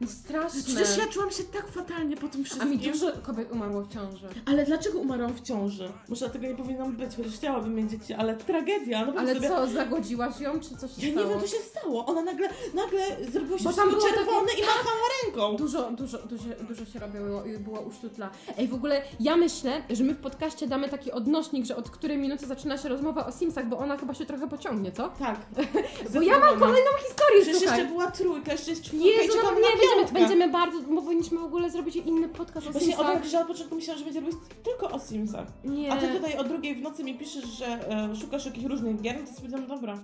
[0.00, 0.62] No straszne.
[0.62, 2.70] Przecież ja czułam się tak fatalnie po tym A wszystkim.
[2.70, 4.28] mi dużo kobiet umarło w ciąży.
[4.46, 5.92] Ale dlaczego umarłam w ciąży?
[6.08, 9.06] Może tego nie powinnam być, chociaż chciałabym mieć dzieci, ale tragedia.
[9.06, 9.48] No bo Ale sobie...
[9.48, 11.26] co, zagodziłaś ją, czy coś się Ja stało?
[11.28, 12.06] nie wiem, co się stało.
[12.06, 13.00] Ona nagle, nagle
[13.32, 15.56] zrobiła się Bo tam wszystko było czerwone i machała ręką.
[15.56, 18.30] Dużo, dużo, dużo, dużo się robiło i była usztutla.
[18.58, 22.18] Ej, w ogóle ja myślę, że my w podcaście damy taki odnośnik, że od której
[22.18, 25.08] minuty zaczyna się rozmowa o Simsach, bo ona chyba się trochę pociągnie, co?
[25.08, 25.40] Tak.
[26.14, 27.78] Bo ja mam kolejną historię, Przecież słuchaj.
[27.78, 29.66] jeszcze była trójka, jeszcze jest czwórka i Jezu, czekam na nie,
[29.96, 33.14] będziemy, będziemy bardzo, bo powinniśmy w ogóle zrobić inny podcast o Właśnie o Simsach.
[33.14, 35.46] tak, że od początku myślałam, że będzie robić tylko o Simsach.
[35.64, 35.92] Nie.
[35.92, 39.20] A ty tutaj o drugiej w nocy mi piszesz, że e, szukasz jakichś różnych gier,
[39.26, 39.98] to stwierdzam, dobra.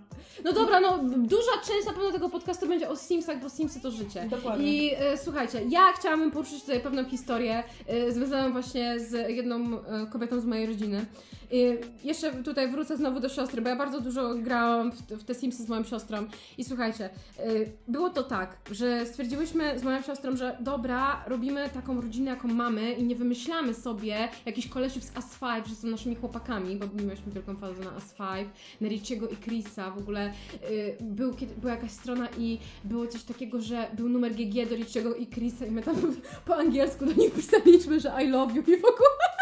[0.44, 3.90] No dobra, no duża część na pewno tego podcastu będzie o Simsach, bo Simsy to
[3.90, 4.26] życie.
[4.30, 4.72] Dokładnie.
[4.72, 10.06] I e, słuchajcie, ja chciałabym poruszyć tutaj pewną historię e, związaną właśnie z jedną e,
[10.06, 11.06] kobietą z mojej rodziny.
[11.54, 11.64] I
[12.04, 15.34] jeszcze tutaj wrócę znowu do siostry, bo ja bardzo dużo grałam w, te- w te
[15.34, 16.26] Simsy z moją siostrą.
[16.58, 17.04] I słuchajcie,
[17.38, 17.42] e,
[17.88, 22.92] było to tak, że stwierdziłyśmy z moją siostrą, że dobra, robimy taką rodzinę, jaką mamy
[22.92, 27.32] i nie wymyślamy sobie jakichś kolesiów z As 5, że są naszymi chłopakami, bo mieliśmy
[27.32, 28.48] wielką fazę na As 5,
[28.80, 29.90] na Richiego i Chrisa.
[29.90, 30.32] W ogóle
[30.70, 34.76] y, był, kiedy, była jakaś strona i było coś takiego, że był numer GG do
[34.76, 35.94] Richiego i Chrisa i my tam
[36.46, 39.32] po angielsku do nich pisaliśmy, że I love you i w ogóle.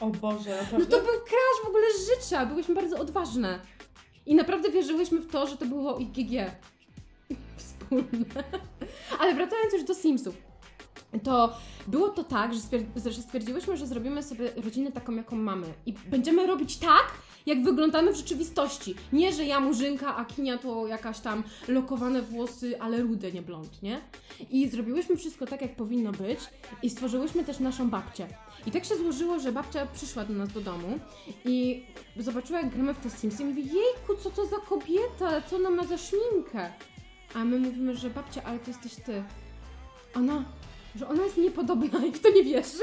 [0.00, 0.86] O Boże, No naprawdę?
[0.86, 3.60] to był crash w ogóle życia, byłyśmy bardzo odważne.
[4.26, 6.50] I naprawdę wierzyłyśmy w to, że to było ich GG.
[9.20, 10.34] Ale wracając już do Simsów.
[11.24, 15.66] To było to tak, że, stwier- że stwierdziłyśmy, że zrobimy sobie rodzinę taką, jaką mamy.
[15.86, 17.04] I będziemy robić tak,
[17.46, 18.94] jak wyglądamy w rzeczywistości.
[19.12, 23.82] Nie, że ja murzynka, a Kinia to jakaś tam lokowane włosy, ale rude, nie blond,
[23.82, 24.00] nie?
[24.50, 26.40] I zrobiłyśmy wszystko tak, jak powinno być
[26.82, 28.26] i stworzyłyśmy też naszą babcię.
[28.66, 30.98] I tak się złożyło, że babcia przyszła do nas do domu
[31.44, 31.84] i
[32.16, 35.70] zobaczyła, jak gramy w te Simsy i mówi, jejku, co to za kobieta, co ona
[35.70, 36.72] ma za szminkę?
[37.34, 39.22] A my mówimy, że babcia, ale to jesteś ty.
[40.14, 40.44] Ona,
[40.96, 42.78] że ona jest niepodobna i w to nie wierzy.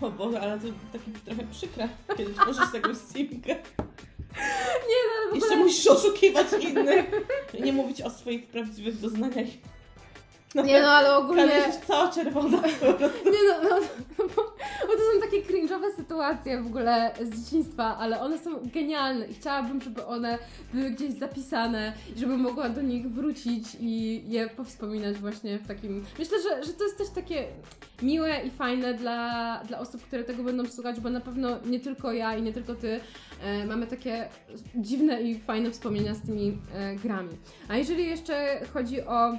[0.00, 3.54] O Boże, ale to taki trochę przykre, kiedy tworzysz jakąś simkę.
[4.88, 5.64] Nie, no ale w Jeszcze ogóle...
[5.64, 7.06] musisz oszukiwać innych.
[7.60, 9.46] Nie mówić o swoich prawdziwych doznaniach.
[10.54, 11.42] Nie no, ale ogólnie...
[11.42, 12.62] Jesteś cała czerwona.
[13.32, 13.80] Nie no, no,
[14.18, 14.42] no bo,
[14.86, 19.34] bo to są takie cringe'owe sytuacje w ogóle z dzieciństwa, ale one są genialne i
[19.34, 20.38] chciałabym, żeby one
[20.74, 26.04] były gdzieś zapisane i żebym mogła do nich wrócić i je powspominać właśnie w takim...
[26.18, 27.44] Myślę, że, że to jest też takie
[28.02, 32.12] miłe i fajne dla, dla osób, które tego będą słuchać, bo na pewno nie tylko
[32.12, 33.00] ja i nie tylko ty
[33.42, 34.28] e, mamy takie
[34.74, 37.36] dziwne i fajne wspomnienia z tymi e, grami.
[37.68, 39.38] A jeżeli jeszcze chodzi o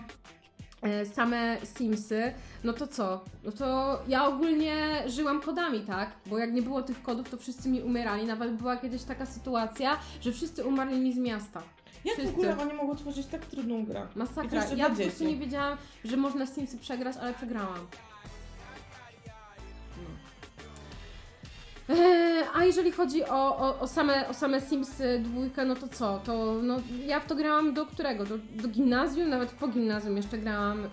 [1.13, 3.25] same Simsy, no to co?
[3.43, 6.09] No to ja ogólnie żyłam kodami, tak?
[6.25, 8.25] Bo jak nie było tych kodów, to wszyscy mi umierali.
[8.25, 11.61] Nawet była kiedyś taka sytuacja, że wszyscy umarli mi z miasta.
[12.05, 12.34] Jak w Wszyscy.
[12.34, 14.07] ogóle oni mogą tworzyć tak trudną grę?
[14.15, 14.65] Masakra.
[14.75, 17.88] Ja po prostu nie wiedziałam, że można w Simsy przegrać, ale przegrałam.
[19.97, 21.95] No.
[21.95, 26.20] Eee, A jeżeli chodzi o, o, o, same, o same Sims dwójkę, no to co?
[26.20, 28.26] To no, ja w to grałam do którego?
[28.26, 30.89] Do, do gimnazjum, nawet po gimnazjum jeszcze grałam y,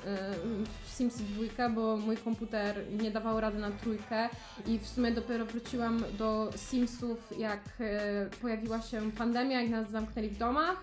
[0.85, 4.29] w Sims dwójkę, bo mój komputer nie dawał rady na trójkę
[4.67, 10.29] i w sumie dopiero wróciłam do Simsów, jak y, pojawiła się pandemia i nas zamknęli
[10.29, 10.83] w domach.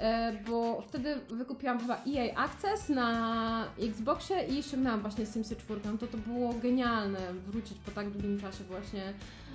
[0.00, 5.80] E, bo wtedy wykupiłam chyba EA Access na Xboxie i ściągnęłam właśnie Simsy 4.
[6.00, 9.12] To to było genialne wrócić po tak długim czasie właśnie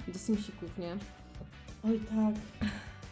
[0.08, 0.98] do Simsików, nie?
[1.84, 2.70] Oj tak.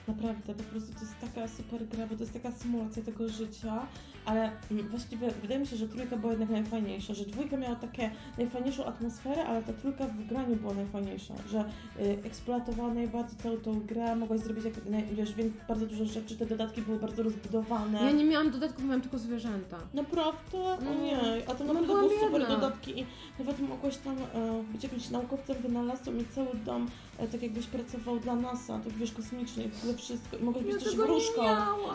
[0.07, 3.87] Naprawdę, po prostu to jest taka super gra, bo to jest taka symulacja tego życia,
[4.25, 8.11] ale mm, właściwie wydaje mi się, że trójka była jednak najfajniejsza, że dwójka miała takie
[8.37, 11.59] najfajniejszą atmosferę, ale ta trójka w graniu była najfajniejsza, że
[11.99, 14.73] y, eksploatowała najbardziej całą tą grę, mogłaś zrobić jak,
[15.13, 18.03] wiesz, więc bardzo dużo rzeczy, te dodatki były bardzo rozbudowane.
[18.05, 19.77] Ja nie miałam dodatków, miałam tylko zwierzęta.
[19.93, 20.57] Naprawdę?
[20.57, 20.93] O No.
[21.03, 21.19] nie,
[21.49, 22.55] a to No, naprawdę były super biedna.
[22.55, 23.05] dodatki i
[23.39, 28.19] nawet mogłaś tam e, być jakimś naukowcem, wynalazcą i cały dom, e, tak jakbyś pracował
[28.19, 30.37] dla NASA, tak wiesz, kosmicznie, w ogóle wszystko.
[30.37, 31.41] I mogłaś być też wróżką.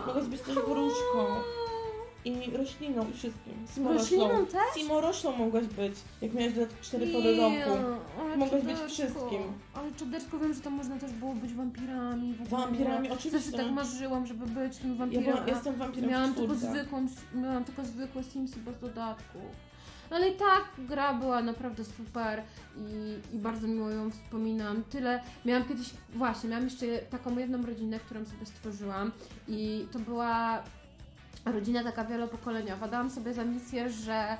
[0.07, 1.19] Mogłaś być też wróżką.
[2.25, 3.55] I rośliną i wszystkim.
[3.75, 3.99] Simoroślą.
[4.29, 4.61] Rośliną też?
[4.83, 7.79] Simoroślą mogłaś być, jak miałeś do 4 pory roku.
[8.37, 9.43] Mogłaś być wszystkim.
[9.75, 12.35] Ale czudersko wiem, że tam można też było być wampirami.
[12.35, 12.61] W ogóle.
[12.67, 13.51] Wampirami, oczywiście.
[13.51, 15.25] Zawsze tak marzyłam, żeby być tym Ja wampirem.
[15.25, 16.71] byłam, a- jestem wampirem Miałam w tylko czwórce.
[16.81, 19.39] zwykłą, miałam tylko zwykłe Simsy bez dodatku.
[20.11, 22.43] No ale i tak gra była naprawdę super
[22.77, 24.85] i, i bardzo miło ją wspominam.
[24.91, 29.13] Tyle, miałam kiedyś, właśnie, miałam jeszcze taką jedną rodzinę, którą sobie stworzyłam
[29.49, 30.63] i to była
[31.53, 32.89] rodzina taka wielopokoleniowa.
[32.89, 34.37] Dałam sobie za misję, że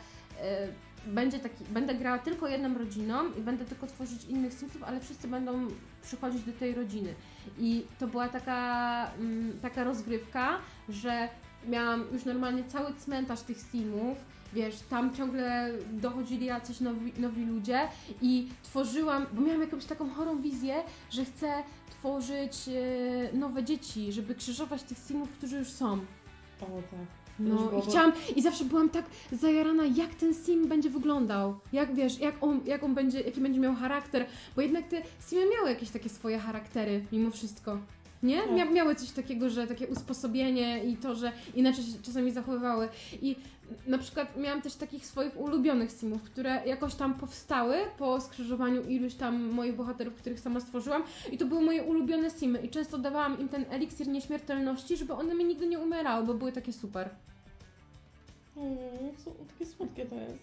[1.07, 5.01] y, będzie taki, będę grała tylko jedną rodziną i będę tylko tworzyć innych Simsów, ale
[5.01, 5.69] wszyscy będą
[6.03, 7.15] przychodzić do tej rodziny.
[7.59, 11.29] I to była taka, mm, taka rozgrywka, że
[11.67, 14.19] miałam już normalnie cały cmentarz tych Simów
[14.53, 17.89] wiesz, tam ciągle dochodzili jacyś nowi, nowi ludzie
[18.23, 20.75] i tworzyłam, bo miałam jakąś taką chorą wizję,
[21.11, 26.01] że chcę tworzyć e, nowe dzieci, żeby krzyżować tych simów, którzy już są.
[26.63, 27.19] O tak.
[27.39, 32.21] No i chciałam, i zawsze byłam tak zajarana, jak ten sim będzie wyglądał, jak wiesz,
[32.21, 35.91] jak on, jak on będzie, jaki będzie miał charakter, bo jednak te simy miały jakieś
[35.91, 37.79] takie swoje charaktery, mimo wszystko.
[38.23, 38.43] Nie?
[38.43, 38.51] Tak.
[38.51, 42.89] Mia miały coś takiego, że takie usposobienie i to, że inaczej się czasami zachowywały.
[43.23, 43.37] I
[43.87, 49.15] na przykład miałam też takich swoich ulubionych simów, które jakoś tam powstały po skrzyżowaniu iluś
[49.15, 51.03] tam moich bohaterów, których sama stworzyłam.
[51.33, 52.59] I to były moje ulubione simy.
[52.59, 56.53] I często dawałam im ten eliksir nieśmiertelności, żeby one mi nigdy nie umierały, bo były
[56.53, 57.09] takie super.
[58.57, 58.77] Mm,
[59.25, 60.39] są- takie słodkie to jest.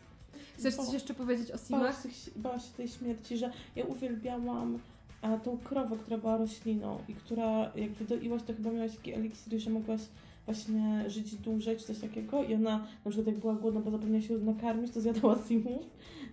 [0.57, 2.03] Chcesz coś jeszcze powiedzieć o Bałam simach?
[2.15, 4.79] się, bałam się tej śmierci, że ja uwielbiałam
[5.25, 9.59] a, tą krowę, która była rośliną i która jak wydoiłaś, to chyba miałaś taki eliksir,
[9.59, 10.01] że mogłaś
[10.45, 14.21] właśnie żyć dłużej czy coś takiego i ona na przykład jak była głodna, bo zapomniała
[14.21, 15.83] się nakarmić, to zjadała simów.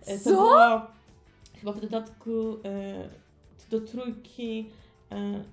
[0.05, 0.31] E, To Co?
[0.31, 0.81] było
[1.53, 2.31] chyba w dodatku
[2.65, 3.09] e,
[3.69, 4.65] do trójki
[5.11, 5.43] e,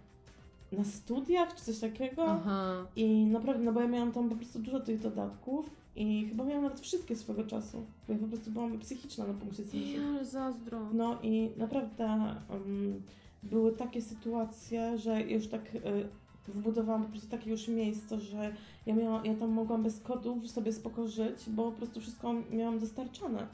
[0.72, 2.24] na studiach czy coś takiego.
[2.24, 2.86] Aha.
[2.96, 6.62] I naprawdę, no bo ja miałam tam po prostu dużo tych dodatków i chyba miałam
[6.62, 10.02] nawet wszystkie swego czasu, bo ja po prostu byłam psychiczna na punkcie Simsów.
[10.02, 10.80] Ja, zazdro.
[10.92, 13.02] No i naprawdę um,
[13.42, 16.08] były takie sytuacje, że już tak y,
[16.48, 18.52] wbudowałam po prostu takie już miejsce, że
[18.86, 22.78] ja, miałam, ja tam mogłam bez kodów sobie spoko żyć, bo po prostu wszystko miałam
[22.78, 23.46] dostarczane.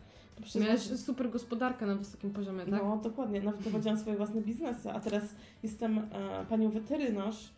[0.44, 2.82] Przez super gospodarkę na wysokim poziomie, tak?
[2.82, 5.22] No dokładnie, nawet prowadziłam swoje własne biznesy, a teraz
[5.62, 7.50] jestem e, panią weterynarz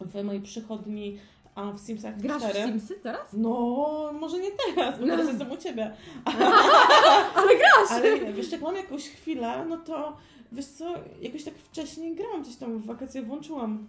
[0.00, 1.18] w mojej przychodni,
[1.54, 2.62] a w Simsach Grasz 4.
[2.62, 3.32] w Simsy teraz?
[3.32, 5.12] No, może nie teraz, bo No.
[5.12, 5.92] teraz jestem u Ciebie.
[7.36, 7.90] Ale grasz!
[7.90, 10.16] Ale nie, wiesz, jak mam jakąś chwilę, no to
[10.54, 13.86] wiesz co, jakoś tak wcześniej grałam gdzieś tam w wakacje, włączyłam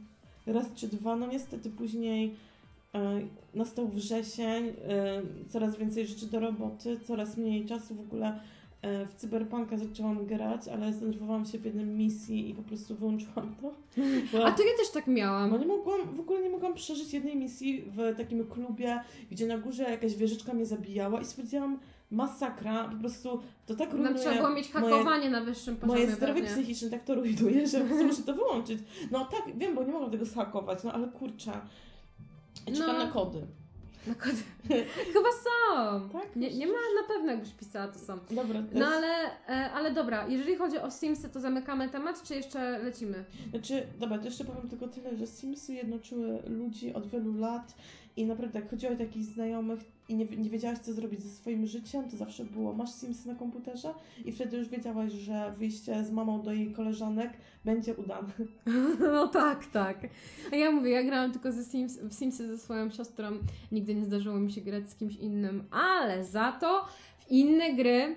[0.48, 2.36] raz czy dwa, no niestety później
[2.96, 3.22] e,
[3.54, 8.40] nastał wrzesień, e, coraz więcej rzeczy do roboty, coraz mniej czasu w ogóle
[8.82, 13.56] e, w Cyberpunka zaczęłam grać, ale zdenerwowałam się w jednej misji i po prostu wyłączyłam
[13.62, 13.74] to.
[14.32, 15.60] Bo, A to ja też tak miałam.
[15.60, 19.00] nie mogłam, w ogóle nie mogłam przeżyć jednej misji w takim klubie,
[19.32, 21.80] gdzie na górze jakaś wieżyczka mnie zabijała i stwierdziłam,
[22.12, 26.16] masakra, po prostu to tak rujnuje trzeba było mieć moje- hakowanie na wyższym poziomie Moje
[26.16, 26.50] zdrowie pewnie.
[26.50, 28.80] psychiczne tak to rujnuje, że muszę to wyłączyć.
[29.12, 31.52] No tak, wiem, bo nie mogłam tego zhakować, no ale kurczę.
[32.68, 33.06] Ja czekam No.
[33.06, 33.42] na kody.
[34.08, 34.36] Na kody.
[35.14, 36.10] Chyba są.
[36.10, 36.36] Tak?
[36.36, 38.18] Nie, nie ma na pewno, jakbyś pisała, to są.
[38.32, 39.08] Dobra, to No ale,
[39.50, 43.26] e, ale dobra, jeżeli chodzi o Simsy, to zamykamy temat, czy jeszcze lecimy?
[43.50, 47.76] znaczy, dobra, to jeszcze powiem tylko tyle, że Simsy jednoczyły ludzi od wielu lat
[48.18, 51.66] i naprawdę jak chodziło o takich znajomych i nie, nie wiedziałaś co zrobić ze swoim
[51.66, 53.94] życiem, to zawsze było, masz Simsy na komputerze
[54.26, 57.34] i wtedy już wiedziałaś, że wyjście z mamą do jej koleżanek
[57.66, 58.30] będzie udane.
[59.00, 60.08] No tak, tak.
[60.52, 63.32] A ja mówię, ja grałam tylko ze Sims, w Simsy ze swoją siostrą.
[63.72, 66.86] Nigdy nie zdarzyło mi się grać z kimś innym, ale za to
[67.20, 68.16] w inne gry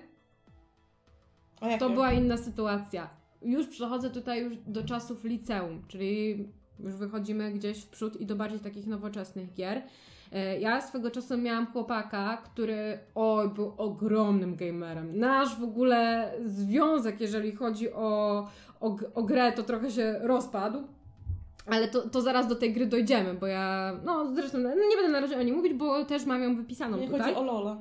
[1.79, 3.09] to była inna sytuacja.
[3.41, 6.47] Już przechodzę tutaj już do czasów liceum, czyli
[6.79, 9.81] już wychodzimy gdzieś w przód i do bardziej takich nowoczesnych gier.
[10.31, 15.19] E, Ja swego czasu miałam chłopaka, który oj, był ogromnym gamerem.
[15.19, 18.47] Nasz w ogóle związek, jeżeli chodzi o,
[18.79, 20.83] o, o grę, to trochę się rozpadł.
[21.65, 25.09] Ale to, to zaraz do tej gry dojdziemy, bo ja, no zresztą, no nie będę
[25.11, 27.21] na razie o niej mówić, bo też mam ją wypisaną Nie tutaj.
[27.21, 27.77] chodzi o Lola.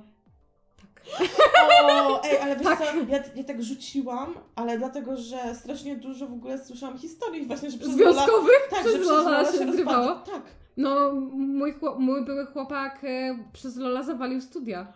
[1.82, 2.78] O, ej, ale wiesz Tak.
[2.78, 7.70] co, ja, ja tak rzuciłam, ale dlatego, że strasznie dużo w ogóle słyszałam historii właśnie,
[7.70, 8.12] że przez Lola...
[8.12, 10.22] Związkowych Tak, przez że przez Lola Lola się się.
[10.26, 10.42] Tak.
[10.76, 14.92] No, mój, chłop, mój były chłopak e, przez Lola zawalił studia.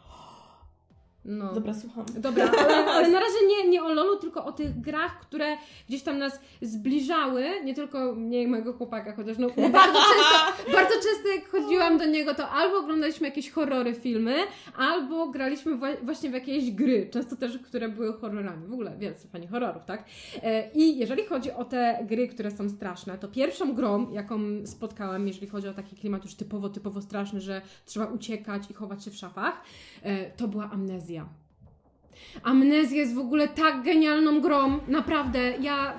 [1.25, 1.53] No.
[1.53, 2.05] Dobra, słucham.
[2.19, 5.57] Dobra, ale, ale na razie nie, nie o LoLu, tylko o tych grach, które
[5.89, 9.49] gdzieś tam nas zbliżały, nie tylko mnie i mojego chłopaka, chociaż no,
[9.81, 14.35] bardzo często, bardzo często jak chodziłam do niego, to albo oglądaliśmy jakieś horrory, filmy,
[14.77, 19.29] albo graliśmy wła- właśnie w jakieś gry, często też, które były horrorami, w ogóle wielcy
[19.29, 20.05] fani horrorów, tak?
[20.43, 25.29] E, I jeżeli chodzi o te gry, które są straszne, to pierwszą grą, jaką spotkałam,
[25.29, 29.11] jeżeli chodzi o taki klimat już typowo, typowo straszny, że trzeba uciekać i chować się
[29.11, 29.63] w szafach,
[30.03, 31.12] e, to była amnezja.
[32.43, 35.39] Amnezja jest w ogóle tak genialną grą, naprawdę.
[35.61, 35.95] Ja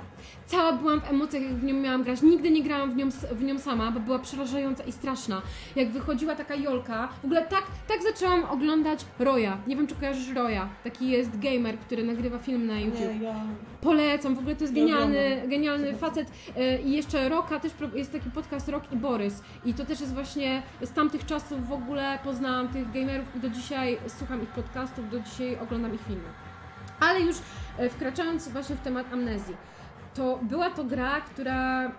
[0.46, 2.22] cała byłam w emocjach, jak w nią miałam grać.
[2.22, 5.42] Nigdy nie grałam w nią, w nią sama, bo była przerażająca i straszna.
[5.76, 9.58] Jak wychodziła taka Jolka, w ogóle tak, tak zaczęłam oglądać Roya.
[9.68, 10.68] Nie wiem, czy kojarzysz Roya.
[10.84, 13.00] Taki jest gamer, który nagrywa film na YouTube.
[13.00, 13.36] Nie, ja...
[13.82, 16.32] Polecam, w ogóle to jest genialny, genialny facet.
[16.56, 19.44] E, I jeszcze Roka też jest taki podcast Rok i Borys.
[19.66, 23.50] I to też jest właśnie z tamtych czasów w ogóle poznałam tych gamerów i do
[23.50, 26.30] dzisiaj słucham ich podcastów, do dzisiaj oglądam ich filmy.
[27.00, 27.36] Ale już
[27.78, 29.56] e, wkraczając właśnie w temat amnezji,
[30.16, 31.92] to była to gra, która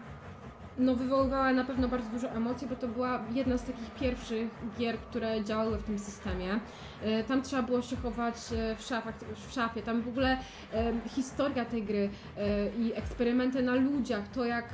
[0.79, 4.49] no, wywoływała na pewno bardzo dużo emocji, bo to była jedna z takich pierwszych
[4.79, 6.61] gier, które działały w tym systemie.
[7.03, 9.15] E, Tam trzeba było się chować e, w, szafach,
[9.49, 9.83] w szafie.
[9.83, 10.39] Tam w ogóle
[10.73, 12.11] e, historia tej gry
[12.79, 14.69] i eksperymenty na ludziach, to jak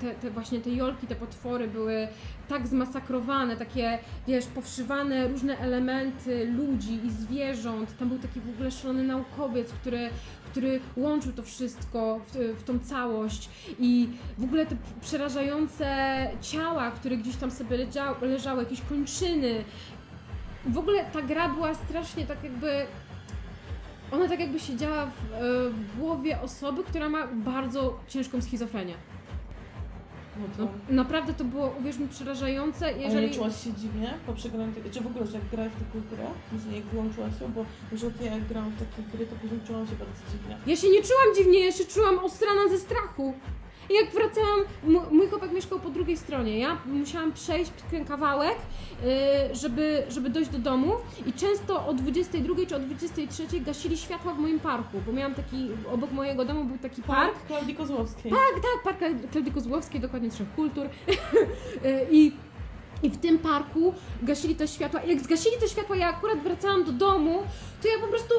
[0.00, 2.08] te, te właśnie te jolki, te potwory były
[2.48, 7.98] tak zmasakrowane, takie wiesz, powszywane różne elementy ludzi i zwierząt.
[7.98, 10.10] Tam był taki w ogóle szalony naukowiec, który,
[10.56, 13.48] który łączył to wszystko w, w tą całość
[13.78, 15.86] i w ogóle te przerażające
[16.40, 19.64] ciała, które gdzieś tam sobie leżały, leżały jakieś kończyny.
[20.66, 22.86] W ogóle ta gra była strasznie tak jakby.
[24.12, 28.94] Ona tak jakby siedziała w, e, w głowie osoby, która ma bardzo ciężką schizofrenię.
[30.40, 30.92] No No, to...
[30.94, 32.92] naprawdę to było, uwierz mi, przerażające.
[32.98, 33.26] Jeżeli...
[33.28, 36.06] nie czułaś się dziwnie po przegraniu tego, czy w ogóle, że jak grałeś w taką
[36.16, 37.64] grę, później jak wyłączyłaś się, bo
[37.96, 40.56] przykład ja jak grałam w takie gry, to później czułam się bardzo dziwnie.
[40.66, 43.34] Ja się nie czułam dziwnie, ja się czułam ostrana ze strachu.
[43.90, 44.60] I jak wracałam,
[45.10, 46.58] mój chłopak mieszkał po drugiej stronie.
[46.58, 48.54] Ja musiałam przejść ten kawałek,
[49.02, 50.92] yy, żeby, żeby dojść do domu
[51.26, 55.68] i często o 22 czy o 23 gasili światła w moim parku, bo miałam taki,
[55.92, 57.34] obok mojego domu był taki park.
[57.34, 58.32] Tak, Klaudii Kozłowskiej.
[58.32, 60.86] Tak, tak, park Kla- Klaudii Kozłowskiej, dokładnie Trzech Kultur.
[61.08, 62.32] Yy, I
[63.02, 65.00] i w tym parku gasili te światła.
[65.00, 67.42] I jak zgasili te światła, ja akurat wracałam do domu,
[67.82, 68.34] to ja po prostu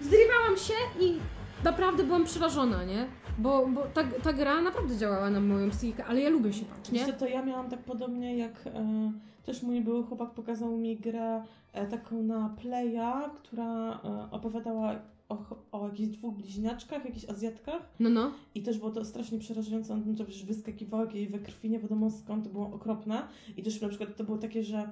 [0.00, 1.18] zrywałam się i
[1.64, 3.06] naprawdę byłam przerażona, nie?
[3.40, 6.92] Bo, bo ta, ta gra naprawdę działała na moją psychikę, ale ja lubię się bać,
[6.92, 7.12] nie?
[7.12, 9.12] to ja miałam tak podobnie jak e,
[9.44, 14.94] też mój były chłopak pokazał mi grę e, taką na Playa, która e, opowiadała
[15.28, 15.38] o,
[15.72, 18.32] o jakichś dwóch bliźniaczkach, jakichś Azjatkach No, no.
[18.54, 22.10] i też było to strasznie przerażające, on to przecież wyskakiwało jej we krwi, nie wiadomo
[22.10, 23.22] skąd, to było okropne
[23.56, 24.90] i też na przykład to było takie, że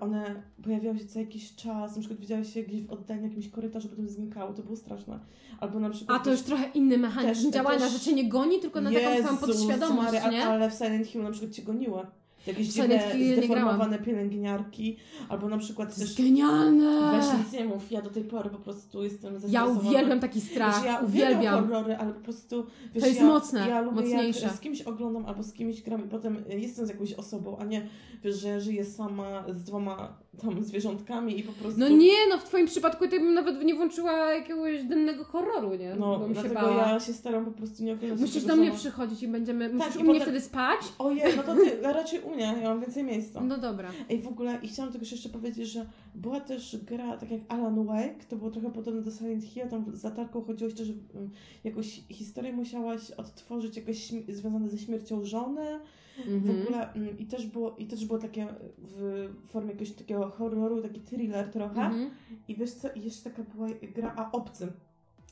[0.00, 3.88] one pojawiały się co jakiś czas, na przykład widziałaś się gdzieś w oddaleniu jakimś korytarzu,
[3.88, 5.18] potem znikały, to było straszne.
[5.60, 8.28] Albo na przykład A to już trochę inny mechanizm Też- działania, też- że cię nie
[8.28, 10.46] goni, tylko na taką samą Jezus podświadomość, Maria, nie?
[10.46, 12.06] Ale w Silent Hill na przykład cię goniły.
[12.46, 13.00] Jakieś dziwne,
[13.36, 14.96] zdeformowane pielęgniarki,
[15.28, 16.26] albo na przykład To jest też...
[16.26, 17.12] genialne!
[17.12, 19.80] Weź nic nie mów, ja do tej pory po prostu jestem Ja zestresowana.
[19.88, 23.68] uwielbiam taki strach, Znaczy, ja uwielbiam horrory, ale po prostu wiesz, To jest ja, mocne,
[23.68, 24.40] ja lubię mocniejsze.
[24.46, 27.64] jak z kimś oglądam albo z kimś gram i potem jestem z jakąś osobą, a
[27.64, 27.88] nie
[28.24, 31.80] wiesz, że żyję sama z dwoma tam zwierzątkami i po prostu...
[31.80, 35.94] No nie, no w twoim przypadku to bym nawet nie włączyła jakiegoś dennego horroru, nie?
[35.94, 36.88] No, Bo mi się dlatego bała.
[36.88, 38.78] ja się staram po prostu nie oglądać Musisz do mnie sama.
[38.78, 39.68] przychodzić i będziemy.
[39.72, 40.80] Musisz i u mnie potem- wtedy spać?
[40.98, 43.40] Ojej, no to ty, raczej u mnie, ja mam więcej miejsca.
[43.40, 43.90] No dobra.
[44.10, 47.84] Ej, w ogóle, i chciałam tylko jeszcze powiedzieć, że była też gra, tak jak Alan
[47.86, 51.30] Wake, to było trochę podobne do Silent Hill, tam z latarką chodziło się, że um,
[51.64, 55.80] jakąś historię musiałaś odtworzyć, jakoś śm- związane ze śmiercią żony,
[56.26, 56.62] w Mhm.
[56.62, 58.46] ogóle, mm, i też było, i też było takie
[58.78, 62.10] w formie jakiegoś takiego horroru, taki thriller trochę, Mhm.
[62.48, 64.70] i wiesz co, jeszcze taka była gra A Obcym,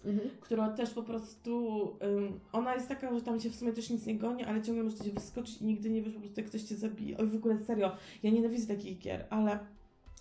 [0.05, 0.31] Mhm.
[0.41, 4.07] która też po prostu, ym, ona jest taka, że tam się w sumie też nic
[4.07, 6.63] nie goni, ale ciągle możesz gdzieś wyskoczyć i nigdy nie wiesz po prostu jak ktoś
[6.63, 7.19] cię zabije.
[7.19, 9.59] Oj, w ogóle serio, ja nienawidzę takich gier, ale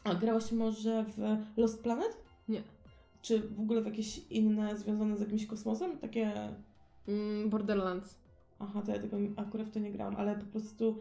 [0.03, 2.17] a grałaś może w Lost Planet?
[2.49, 2.61] Nie.
[3.21, 5.97] Czy w ogóle w jakieś inne związane z jakimś kosmosem?
[5.97, 6.33] Takie,
[7.07, 8.17] Mm, Borderlands.
[8.59, 10.95] Aha, to ja tego akurat w to nie grałam, ale po prostu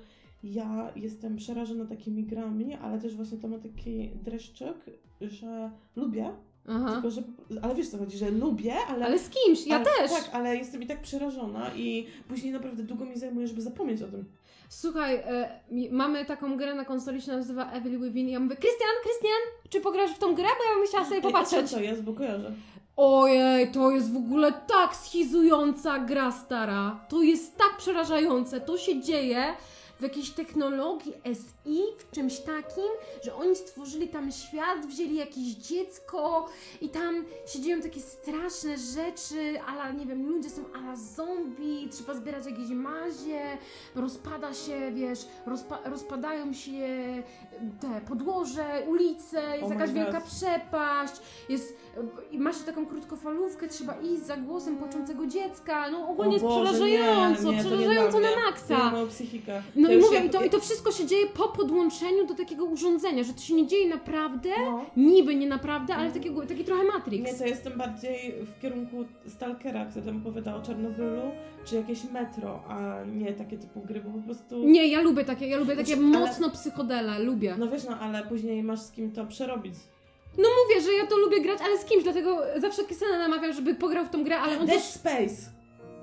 [0.45, 4.77] ja jestem przerażona takimi grami, ale też właśnie to ma taki dreszczyk,
[5.21, 6.31] że lubię,
[6.69, 6.93] Aha.
[6.93, 7.23] tylko że,
[7.63, 10.11] ale wiesz co chodzi, że lubię, ale Ale z kimś, ja ale, też.
[10.11, 14.09] Tak, ale jestem i tak przerażona i później naprawdę długo mi zajmuje, żeby zapomnieć o
[14.09, 14.25] tym.
[14.69, 18.29] Słuchaj, e, mamy taką grę na konsoli, się nazywa Evil Within.
[18.29, 20.45] i Ja mówię, Krystian, Krystian, czy pograsz w tą grę?
[20.59, 21.71] Bo ja bym chciała sobie Ej, a popatrzeć.
[21.71, 22.53] co jest, bo kojarzę.
[22.97, 27.01] Ojej, to jest w ogóle tak schizująca gra stara.
[27.09, 28.61] To jest tak przerażające.
[28.61, 29.55] To się dzieje
[29.99, 32.91] w jakiejś technologii SI, w czymś takim,
[33.25, 36.49] że oni stworzyli tam świat, wzięli jakieś dziecko
[36.81, 42.15] i tam się dzieją takie straszne rzeczy, ale nie wiem, ludzie są ala zombie, trzeba
[42.15, 43.59] zbierać jakieś mazie,
[43.95, 47.23] rozpada się, wiesz, rozpa rozpadają się
[47.81, 51.15] te podłoże, ulice, jest Oh jakaś wielka przepaść,
[51.49, 51.77] jest,
[52.31, 57.43] i masz taką krótkofalówkę, trzeba iść za głosem płaczącego dziecka, no ogólnie jest Boże, przerażająco,
[57.51, 58.75] nie, nie, to nie przerażająco na maksa.
[58.75, 59.63] Ja mam psychikę.
[59.77, 62.35] No Ja i mówię, jak- i to, i to wszystko się dzieje po podłączeniu do
[62.35, 64.85] takiego urządzenia, że to się nie dzieje naprawdę, No.
[64.97, 67.33] niby nie naprawdę, ale takiego, taki trochę Matrix.
[67.33, 68.97] Nie, to jestem bardziej w kierunku
[69.29, 71.23] Stalkera, który tam opowiada o Czarnobylu,
[71.65, 74.65] czy jakieś metro, a nie takie typu gry, bo po prostu...
[74.65, 77.55] Nie, ja lubię takie, ja lubię takie Znaczy, ale- mocno psychodele, lubię.
[77.59, 79.75] No wiesz, no ale później masz z kim to przerobić.
[80.39, 84.05] Mówię, że ja to lubię grać, ale z kimś, dlatego zawsze Krystiana namawiam, żeby pograł
[84.05, 84.87] w tą grę, ale on Dead też...
[84.87, 85.51] Space!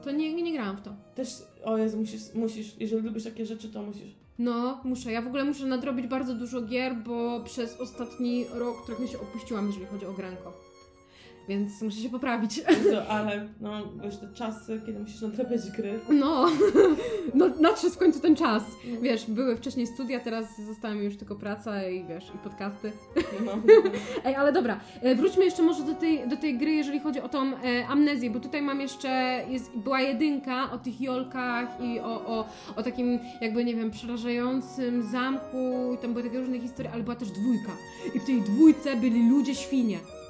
[0.03, 0.93] To nie, nie, nie grałam w to.
[1.15, 1.29] Też,
[1.63, 4.15] o Jezu, musisz, musisz, jeżeli lubisz takie rzeczy, to musisz.
[4.39, 5.11] No, muszę.
[5.11, 9.67] Ja w ogóle muszę nadrobić bardzo dużo gier, bo przez ostatni rok trochę się opuściłam,
[9.67, 10.53] jeżeli chodzi o granko.
[11.49, 12.57] Więc muszę się poprawić.
[12.57, 13.71] Jezu, ale no,
[14.03, 15.99] wiesz, te czasy, kiedy musisz nadrabiać gry.
[16.09, 16.45] No,
[17.35, 18.63] no nadszedł w końcu ten czas.
[18.85, 19.01] No.
[19.01, 22.91] Wiesz, były wcześniej studia, teraz została mi już tylko praca i wiesz, i podcasty.
[23.45, 23.51] No.
[24.25, 27.29] Ej, ale dobra, e, wróćmy jeszcze może do tej, do tej gry, jeżeli chodzi o
[27.29, 32.27] tą e, amnezję, bo tutaj mam jeszcze, jest, była jedynka o tych jolkach i o,
[32.27, 37.03] o, o takim jakby, nie wiem, przerażającym zamku i tam były takie różne historie, ale
[37.03, 37.71] była też dwójka.
[38.15, 39.97] I w tej dwójce byli ludzie świnie.
[39.97, 40.22] O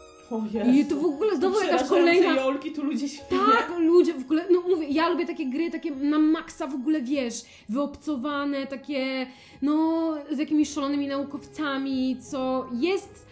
[0.73, 2.35] I to w ogóle znowu jakaś kolejna...
[2.35, 3.27] jolki, tu ludzie świnie.
[3.29, 7.01] Tak, ludzie w ogóle, no mówię, ja lubię takie gry, takie na maksa w ogóle,
[7.01, 9.27] wiesz, wyobcowane, takie,
[9.61, 13.25] no, z jakimiś szalonymi naukowcami, co jest,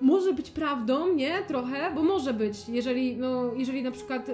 [0.00, 1.42] może być prawdą, nie?
[1.48, 4.30] Trochę, bo może być, jeżeli, no, jeżeli na przykład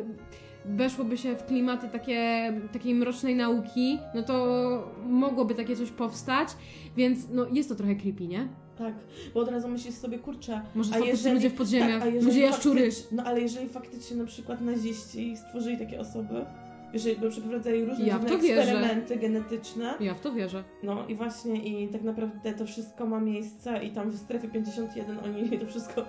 [0.65, 4.37] weszłoby się w klimaty takie, takiej mrocznej nauki, no to
[5.09, 6.49] mogłoby takie coś powstać,
[6.97, 8.49] więc no, jest to trochę creepy, nie?
[8.79, 8.95] Tak,
[9.35, 12.27] bo od razu myślisz sobie, kurczę, Może A jeżeli- ludzie w podziemiach, tak, a jeżeli
[12.27, 12.89] ludzie jaszczury.
[13.13, 16.45] No ale jeżeli faktycznie na przykład naziści stworzyli takie osoby,
[16.93, 18.35] jeżeli by przeprowadzali różne Ja wierzę.
[18.35, 20.65] eksperymenty genetyczne, Ja w to wierzę.
[20.83, 21.55] no i właśnie
[21.85, 26.05] i tak naprawdę to wszystko ma miejsce i tam w strefie 51 oni to wszystko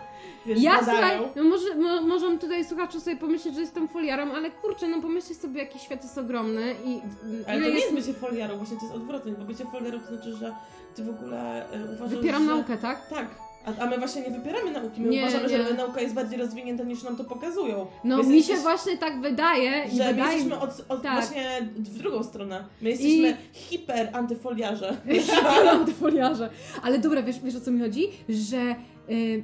[0.45, 0.97] wiesz, Ja badają.
[0.97, 5.01] słuchaj, no może, mo, możemy tutaj słuchacze sobie pomyśleć, że jestem foliarą, ale kurczę, no
[5.01, 6.99] pomyślcie sobie, jaki świat jest ogromny i
[7.47, 7.91] Ale to nie jest...
[7.93, 10.55] jest bycie foliarą, właśnie to jest odwrotnie, bo bycie foliarą to znaczy, że
[10.96, 12.50] ty w ogóle e, uważasz, Wypieram że...
[12.56, 13.10] naukę, tak?
[13.10, 13.28] Tak.
[13.66, 15.64] A, a my właśnie nie wypieramy nauki, my Nie, uważamy, nie.
[15.64, 17.88] że nauka jest bardziej rozwinięta niż nam to pokazują.
[18.04, 21.14] No My mi się właśnie tak wydaje Że my wydaje jesteśmy od, od tak.
[21.14, 22.64] właśnie w drugą stronę.
[22.82, 24.98] My jesteśmy I- hiper antyfoliarze.
[25.88, 26.50] mi foliarze.
[26.84, 28.08] Ale dobra, wiesz, wiesz o co mi chodzi?
[28.30, 28.76] Że
[29.10, 29.44] y,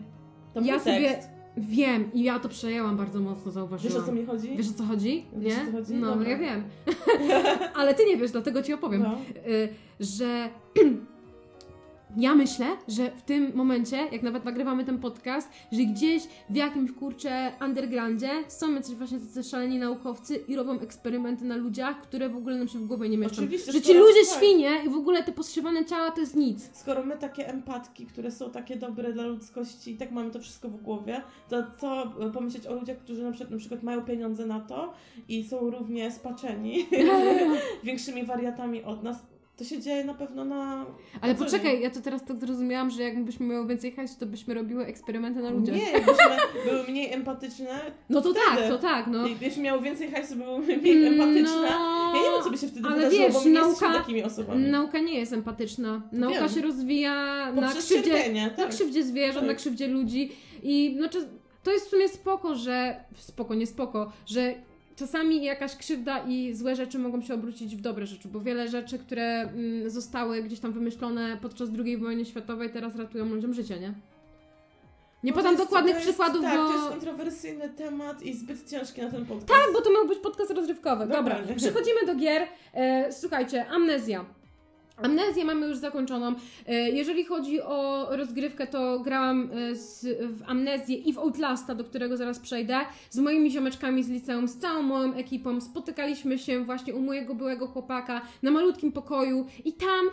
[0.53, 1.29] To ja sobie tekst.
[1.57, 4.03] wiem i ja to przejęłam bardzo mocno, Wiesz zauważyłam.
[4.03, 4.57] o co mi chodzi?
[4.57, 5.25] Wiesz o co chodzi?
[5.35, 5.65] Wiesz, nie?
[5.65, 5.93] co chodzi?
[5.93, 6.29] No, Dobra.
[6.29, 6.63] ja wiem.
[7.79, 9.03] Ale ty nie wiesz, dlatego ci opowiem.
[9.03, 9.17] No.
[9.51, 9.69] y,
[9.99, 10.49] że
[12.17, 16.91] ja myślę, że w tym momencie, jak nawet nagrywamy ten podcast, że gdzieś w jakimś
[16.91, 22.35] kurcze undergroundzie są jacyś właśnie tacy szaleni naukowcy i robią eksperymenty na ludziach, które w
[22.35, 23.41] ogóle nam się w głowie nie mieszczą.
[23.41, 24.37] Oczywiście, że ci ludzie tak.
[24.37, 26.69] świnie i w ogóle te postrzywane ciała to jest nic.
[26.73, 30.69] Skoro my takie empatki, które są takie dobre dla ludzkości i tak mamy to wszystko
[30.69, 34.45] w głowie, to co e, pomyśleć o ludziach, którzy na przykład, na przykład mają pieniądze
[34.45, 34.93] na to
[35.27, 36.85] i są równie spaczeni
[37.83, 39.17] większymi wariatami od nas,
[39.57, 40.85] to się dzieje na pewno na...
[41.21, 44.53] Ale na poczekaj, ja to teraz tak zrozumiałam, że jakbyśmy miały więcej hajsu, to byśmy
[44.53, 45.75] robiły eksperymenty na ludziach.
[45.75, 46.25] Nie, jakbyśmy
[46.65, 47.79] były mniej empatyczne,
[48.09, 48.45] No to Wtedy.
[48.45, 49.27] tak, to tak, no.
[49.27, 51.67] jakbyśmy miały więcej hajsu, byłyby mniej empatyczne.
[51.67, 54.63] Ja nie wiem, co by się wtedy ale wydarzyło, wiesz, bo nauka- jesteśmy takimi osobami.
[54.67, 56.01] Nauka nie jest empatyczna.
[56.11, 56.49] Nauka Wiem.
[56.49, 57.13] się rozwija
[57.51, 58.69] na Poprzez krzywdzie, cierpienie, na tak.
[58.69, 59.47] krzywdzie zwierząt, Tak.
[59.47, 60.31] na krzywdzie ludzi
[60.63, 61.27] i znaczy,
[61.63, 64.53] to jest w sumie spoko, że spoko, nie spoko, że
[64.95, 68.99] czasami jakaś krzywda i złe rzeczy mogą się obrócić w dobre rzeczy, bo wiele rzeczy,
[68.99, 73.93] które mm, zostały gdzieś tam wymyślone podczas II wojny światowej teraz ratują ludziom życie, nie?
[75.23, 76.67] Nie No podam jest- dokładnych jest, przykładów, tak, bo...
[76.67, 79.47] to jest kontrowersyjny temat i zbyt ciężki na ten podcast.
[79.47, 81.07] Tak, bo to miał być podcast rozrywkowy.
[81.07, 82.47] Dobra, Dobra, przechodzimy do gier.
[82.73, 84.25] E, słuchajcie, amnezja.
[84.97, 86.35] Amnezję mamy już zakończoną.
[86.67, 91.83] E, Jeżeli chodzi o rozgrywkę, to grałam e, z, w Amnezję i w Outlasta, do
[91.83, 92.79] którego zaraz przejdę,
[93.09, 95.61] z moimi ziomeczkami z liceum, z całą moją ekipą.
[95.61, 100.05] Spotykaliśmy się właśnie u mojego byłego chłopaka na malutkim pokoju i tam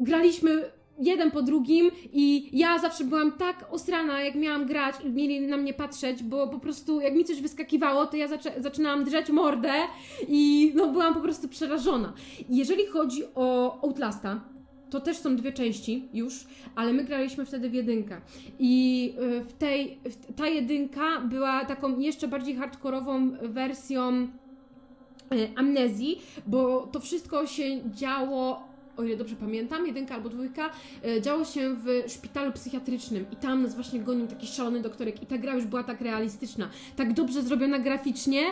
[0.00, 0.70] graliśmy
[1.00, 5.56] jeden po drugim i ja zawsze byłam tak osrana, jak miałam grać i mieli na
[5.56, 9.72] mnie patrzeć, bo po prostu jak mi coś wyskakiwało, to ja zaczę- zaczynałam drzeć mordę
[10.28, 12.12] i no byłam po prostu przerażona.
[12.48, 14.40] Jeżeli chodzi o Outlasta,
[14.90, 16.44] to też są dwie części już,
[16.74, 18.20] ale my graliśmy wtedy w jedynkę.
[18.58, 24.28] I y, w tej, w- ta jedynka była taką jeszcze bardziej hardkorową wersją
[25.32, 28.67] y, amnezji, bo to wszystko się działo,
[28.98, 30.70] o ile dobrze pamiętam, jedynka albo dwójka,
[31.06, 35.26] y, działo się w szpitalu psychiatrycznym i tam nas właśnie gonił taki szalony doktorek i
[35.26, 38.42] ta gra już była tak realistyczna, tak dobrze zrobiona graficznie,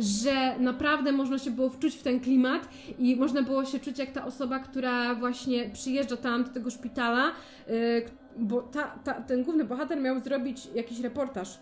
[0.00, 4.12] że naprawdę można się było wczuć w ten klimat i można było się czuć jak
[4.12, 7.32] ta osoba, która właśnie przyjeżdża tam do tego szpitala,
[7.68, 8.04] y,
[8.36, 11.58] bo ta, ta, ten główny bohater miał zrobić jakiś reportaż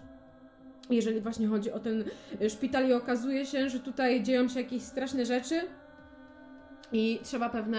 [0.90, 2.04] jeżeli właśnie chodzi o ten
[2.48, 5.60] szpital i okazuje się, że tutaj dzieją się jakieś straszne rzeczy
[6.92, 7.78] i trzeba pewne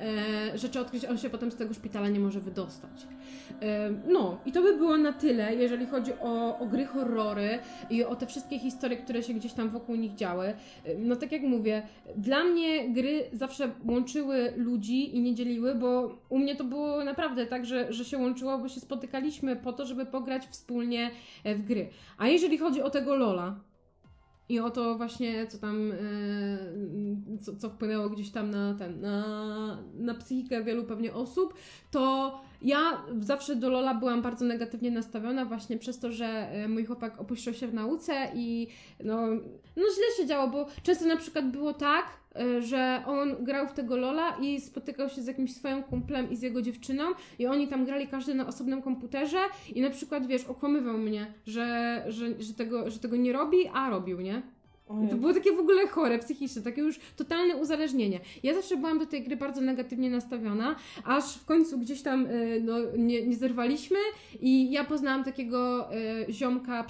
[0.00, 3.06] e, rzeczy odkryć, on się potem z tego szpitala nie może wydostać.
[3.62, 7.58] E, no i to by było na tyle, jeżeli chodzi o, o gry horrory
[7.90, 10.46] i o te wszystkie historie, które się gdzieś tam wokół nich działy.
[10.46, 10.54] E,
[10.98, 11.82] No tak jak mówię,
[12.16, 17.46] dla mnie gry zawsze łączyły ludzi i nie dzieliły, bo u mnie to było naprawdę
[17.46, 21.10] tak, że, że się łączyło, bo się spotykaliśmy po to, żeby pograć wspólnie
[21.44, 21.88] e, w gry.
[22.18, 23.60] A jeżeli chodzi o tego Lola,
[24.48, 29.82] I o to właśnie, co tam, e, co, co wpłynęło gdzieś tam na ten, na,
[29.94, 31.54] na psychikę wielu pewnie osób,
[31.90, 32.32] to
[32.62, 37.20] ja zawsze do Lola byłam bardzo negatywnie nastawiona właśnie przez to, że e, mój chłopak
[37.20, 38.68] opuścił się w nauce i
[39.04, 39.26] no,
[39.76, 42.06] no źle się działo, bo często na przykład było tak,
[42.60, 46.42] że on grał w tego Lola i spotykał się z jakimś swoim kumplem i z
[46.42, 47.04] jego dziewczyną
[47.38, 49.38] i oni tam grali każdy na osobnym komputerze
[49.74, 53.90] i na przykład, wiesz, okłamywał mnie, że, że, że, tego, że tego nie robi, a
[53.90, 54.42] robił, nie?
[55.04, 58.20] I to było takie w ogóle chore, psychiczne, takie już totalne uzależnienie.
[58.42, 62.60] Ja zawsze byłam do tej gry bardzo negatywnie nastawiona, aż w końcu gdzieś tam y,
[62.64, 63.98] no, nie, nie zerwaliśmy
[64.40, 65.88] i ja poznałam takiego
[66.28, 66.86] y, ziomka,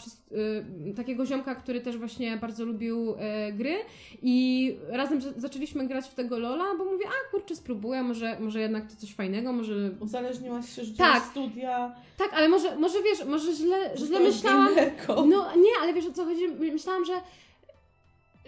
[0.90, 3.14] y, takiego ziomka, który też właśnie bardzo lubił
[3.52, 3.74] gry
[4.22, 8.90] i razem zaczęliśmy grać w tego Lola, bo mówię, a kurczę, spróbuję, może, może jednak
[8.90, 9.90] to coś fajnego, może...
[10.00, 11.22] Uzależniłaś się, że tak.
[11.22, 11.94] studia...
[12.16, 14.68] Tak, ale może, może wiesz, może źle, źle myślałam...
[15.08, 16.48] No nie, ale wiesz o co chodzi?
[16.48, 17.12] Myślałam, że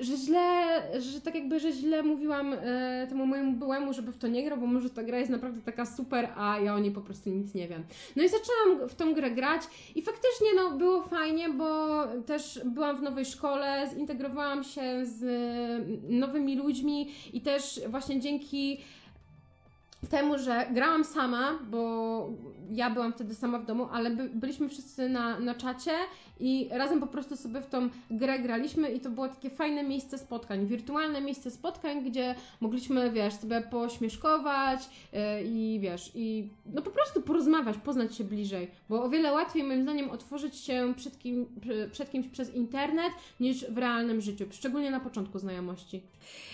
[0.00, 4.28] że źle, że tak jakby, że źle mówiłam e, temu mojemu byłemu, żeby w to
[4.28, 7.00] nie grał, bo może ta gra jest naprawdę taka super, a ja o niej po
[7.00, 7.84] prostu nic nie wiem.
[8.16, 9.62] No i zaczęłam w tą grę grać
[9.94, 15.20] i faktycznie no, było fajnie, bo też byłam w nowej szkole, zintegrowałam się z
[16.08, 18.80] nowymi ludźmi i też właśnie dzięki
[20.10, 22.30] temu, że grałam sama, bo
[22.72, 25.92] ja byłam wtedy sama w domu, ale by, byliśmy wszyscy na, na czacie
[26.40, 30.18] i razem po prostu sobie w tą grę graliśmy i to było takie fajne miejsce
[30.18, 34.80] spotkań, wirtualne miejsce spotkań, gdzie mogliśmy, wiesz, sobie pośmieszkować
[35.12, 39.64] yy, i wiesz, i no po prostu porozmawiać, poznać się bliżej, bo o wiele łatwiej
[39.64, 41.46] moim zdaniem otworzyć się przed, kim,
[41.92, 46.02] przed kimś przez internet niż w realnym życiu, szczególnie na początku znajomości.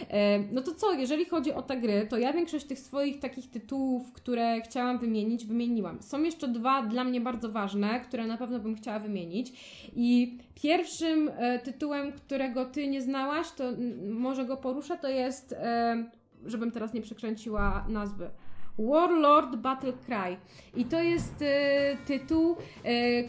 [0.00, 0.06] Yy,
[0.52, 4.12] no to co, jeżeli chodzi o te gry, to ja większość tych swoich takich tytułów,
[4.12, 6.02] które chciałam wymienić, wymieniłam.
[6.04, 9.52] Są jeszcze dwa dla mnie bardzo ważne, które na pewno bym chciała wymienić.
[9.96, 13.64] I pierwszym e, tytułem, którego ty nie znałaś, to
[14.10, 16.04] może go poruszę, to jest, e,
[16.46, 18.30] żebym teraz nie przekręciła nazwy.
[18.78, 20.36] Warlord Battle Cry.
[20.76, 22.56] I to jest e, tytuł,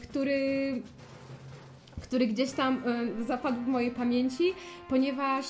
[0.02, 0.82] który
[2.02, 2.82] który gdzieś tam
[3.28, 4.44] zapadł w mojej pamięci,
[4.90, 5.46] ponieważ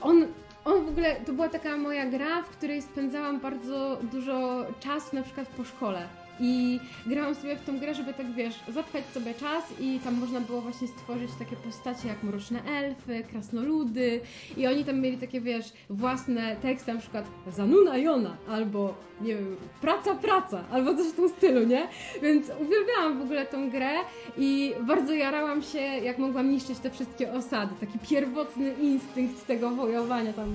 [0.00, 0.26] on
[0.66, 5.22] on w ogóle, to była taka moja gra, w której spędzałam bardzo dużo czasu, na
[5.22, 6.08] przykład po szkole.
[6.40, 10.40] I grałam sobie w tą grę, żeby tak wiesz, zapchać sobie czas i tam można
[10.40, 14.20] było właśnie stworzyć takie postacie jak mroczne elfy, krasnoludy
[14.56, 19.56] i oni tam mieli takie wiesz, własne teksty, na przykład Zanuna Jona albo nie wiem,
[19.80, 21.88] praca, praca albo coś w tym stylu, nie?
[22.22, 23.92] Więc uwielbiałam w ogóle tą grę
[24.38, 27.74] i bardzo jarałam się, jak mogłam niszczyć te wszystkie osady.
[27.80, 30.48] Taki pierwotny instynkt tego wojowania tam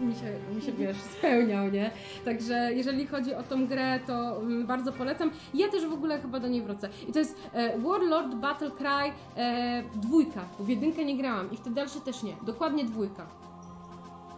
[0.00, 1.90] mi się, mi się wiesz, spełniał, nie?
[2.24, 5.17] Także jeżeli chodzi o tą grę, to mm, bardzo polecam
[5.54, 6.88] Ja też w ogóle chyba do niej wrócę.
[7.08, 11.56] I to jest e, Warlord Battle Cry e, dwójka, bo w jedynkę nie grałam i
[11.56, 12.36] w te dalsze też nie.
[12.42, 13.26] Dokładnie dwójka.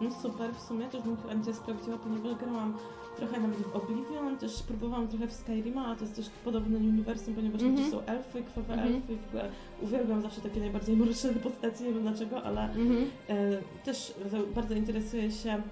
[0.01, 2.75] No super, w sumie też bym chętnie sprawdziła, ponieważ grałam
[3.17, 7.35] trochę nawet w Oblivion, też próbowałam trochę w Skyrima, a to jest też podobne uniwersum,
[7.35, 7.91] ponieważ mm -hmm.
[7.91, 8.95] są elfy, krwawe mm -hmm.
[8.95, 9.51] elfy, w ogóle
[9.83, 13.05] uwielbiam zawsze takie najbardziej mroczne postacie, nie wiem dlaczego, ale mm -hmm.
[13.29, 14.15] e, też
[14.55, 15.63] bardzo interesuję się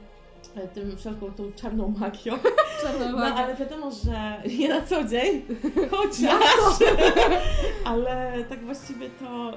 [0.75, 2.39] tym wszelką tą czarną magią.
[2.83, 3.17] Czarną magią.
[3.17, 5.43] No ale wiadomo, że nie na co dzień,
[5.91, 6.43] chociaż,
[7.85, 9.53] ale tak właściwie to,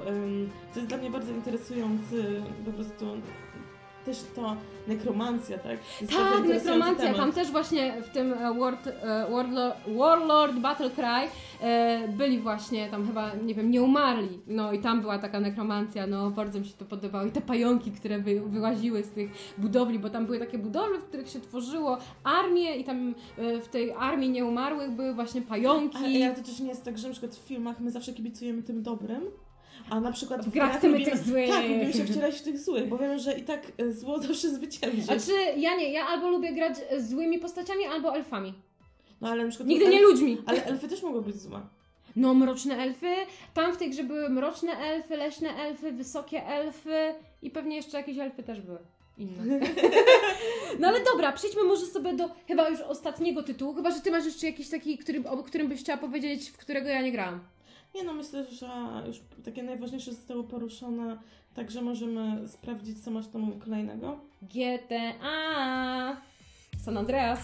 [0.74, 3.06] to jest dla mnie bardzo interesujący po prostu
[4.04, 4.56] też to
[4.88, 5.78] nekromancja, tak?
[6.00, 7.14] Jest tak, nekromancja.
[7.14, 8.92] Tam też właśnie w tym e, World, e,
[9.30, 11.28] Warlord, Warlord Battle Cry
[11.60, 14.40] e, byli właśnie tam chyba, nie wiem, nie umarli.
[14.46, 17.26] No i tam była taka nekromancja, no bardzo mi się to podobało.
[17.26, 21.04] I te pająki, które wy, wyłaziły z tych budowli, bo tam były takie budowle, w
[21.04, 23.14] których się tworzyło armię i tam
[23.62, 25.96] w tej armii nieumarłych były właśnie pająki.
[25.96, 28.82] Ale to też nie jest tak, że na przykład w filmach my zawsze kibicujemy tym
[28.82, 29.22] dobrym,
[29.90, 31.50] a na przykład w grach chcemy tych złych.
[31.50, 34.50] Tak, lubimy się wcielać w tych złych, bo wiemy, że i tak e, zło zawsze
[34.50, 35.02] zwycięży.
[35.02, 38.54] Znaczy, ja nie, ja albo lubię grać z złymi postaciami, albo elfami.
[39.20, 39.68] No ale na przykład...
[39.68, 40.38] Nigdy nie ludźmi.
[40.46, 41.60] Ale elfy też mogą być złe.
[42.16, 43.14] No, mroczne elfy.
[43.54, 48.18] Tam w tej grze były mroczne elfy, leśne elfy, wysokie elfy i pewnie jeszcze jakieś
[48.18, 48.78] elfy też były.
[49.18, 49.60] Inne.
[50.78, 54.24] No ale dobra, przejdźmy może sobie do chyba już ostatniego tytułu, chyba że ty masz
[54.24, 57.40] jeszcze jakiś taki, który, o którym byś chciała powiedzieć, w którego ja nie grałam.
[57.94, 58.68] Nie no, myślę, że
[59.06, 61.18] już takie najważniejsze zostało poruszone,
[61.54, 64.18] także możemy sprawdzić, co masz tam kolejnego.
[64.42, 66.16] GTA
[66.84, 67.40] San Andreas.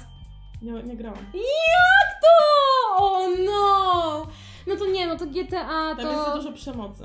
[0.63, 1.25] Nie, nie grałam.
[1.35, 3.05] Jak to?
[3.05, 4.27] O no!
[4.67, 6.03] No to nie, no to GTA to...
[6.03, 7.05] Tam jest za dużo przemocy.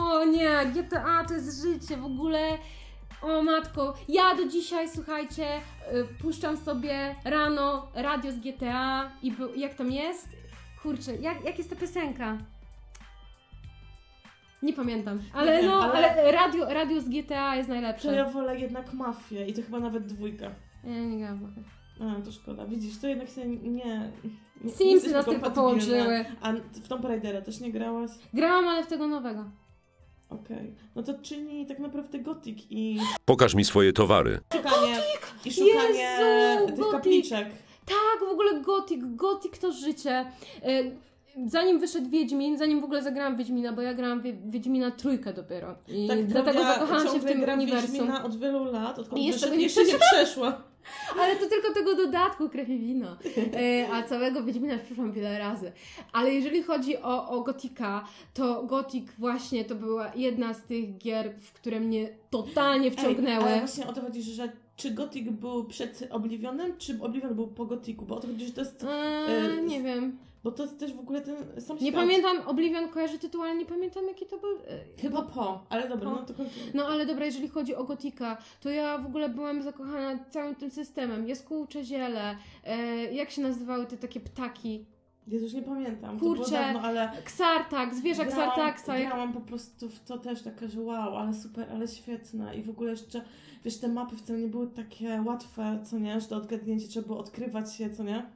[0.00, 2.58] O nie, GTA to jest życie w ogóle...
[3.22, 9.74] O matko, ja do dzisiaj, słuchajcie, y, puszczam sobie rano radio z GTA i jak
[9.74, 10.28] tam jest?
[10.84, 12.38] Kurczę, jak, jak jest ta piosenka?
[14.62, 15.22] Nie pamiętam.
[15.34, 18.14] Ale wiem, no, ale- ale, radio, radio z GTA jest To najlepsze.
[18.14, 20.50] ja wolę jednak mafię i to chyba nawet dwójka.
[20.84, 21.54] Ja nie grałam.
[22.00, 22.66] A, to szkoda.
[22.66, 23.62] Widzisz, to jednak się nie...
[24.64, 26.04] nie Simsy jesteśmy nas tylko kompatybilne.
[26.04, 26.24] połączyły.
[26.40, 28.10] A w Tomb Raidera też nie grałaś?
[28.34, 29.44] Grałam, ale w tego nowego.
[30.28, 30.74] Okej.
[30.94, 34.40] No to czyni tak naprawdę gotik i Pokaż mi swoje towary.
[34.54, 34.96] szukanie,
[35.44, 36.92] i szukanie Jezu, tych gotik!
[36.92, 37.46] kapliczek.
[37.86, 40.26] Tak, w ogóle Gothic, Gothic to życie.
[40.62, 41.04] E,
[41.46, 45.74] Zanim wyszedł Wiedźmin, zanim w ogóle zagrałam Wiedźmina, bo ja grałam Wie- Wiedźmina trójkę dopiero.
[45.88, 47.90] I Tak, dlatego Klaudia zakochałam się w tym gra w uniwersum.
[47.92, 50.62] Wiedźmina od wielu lat, odkąd I jeszcze wyszedł, jeszcze nie przeszła.
[51.20, 53.16] Ale to tylko tego dodatku krew i wino.
[53.56, 55.72] E, A całego Wiedźmina już przeszłam wiele razy.
[56.12, 58.04] Ale jeżeli chodzi o, o Gotika,
[58.34, 63.44] to Gotik właśnie to była jedna z tych gier, w które mnie totalnie wciągnęły.
[63.44, 67.46] Ej, ale właśnie o to chodzi, że czy Gothic był przed Oblivionem, czy Oblivion był
[67.48, 68.02] po Gothicu?
[68.06, 68.84] Bo o to chodzi, że to jest...
[68.84, 70.18] Eee, e, nie wiem.
[70.44, 72.00] Bo to jest też w ogóle ten sam Nie świat.
[72.00, 74.50] pamiętam, Oblivion kojarzy tytuł, ale nie pamiętam jaki to był.
[74.58, 76.16] e, Chyba po, ale dobra, Po.
[76.16, 76.70] no to kontynuuj.
[76.74, 80.70] No ale dobra, jeżeli chodzi o Gotika, to ja w ogóle byłam zakochana całym tym
[80.70, 81.28] systemem.
[81.28, 82.76] Jaskółcze ziele, e,
[83.12, 84.84] jak się nazywały te takie ptaki?
[85.26, 86.18] Już nie pamiętam.
[86.20, 88.98] Kurczę, dawno, ale Ksartak, zwierzak grałam, Ksartaksa.
[88.98, 92.56] Grałam po prostu w to też taka, że wow, ale super, ale świetne.
[92.56, 93.22] I w ogóle jeszcze,
[93.64, 97.18] wiesz, te mapy wcale nie były takie łatwe, co nie, że do odgadnięcia trzeba było
[97.18, 98.30] odkrywać się, co nie?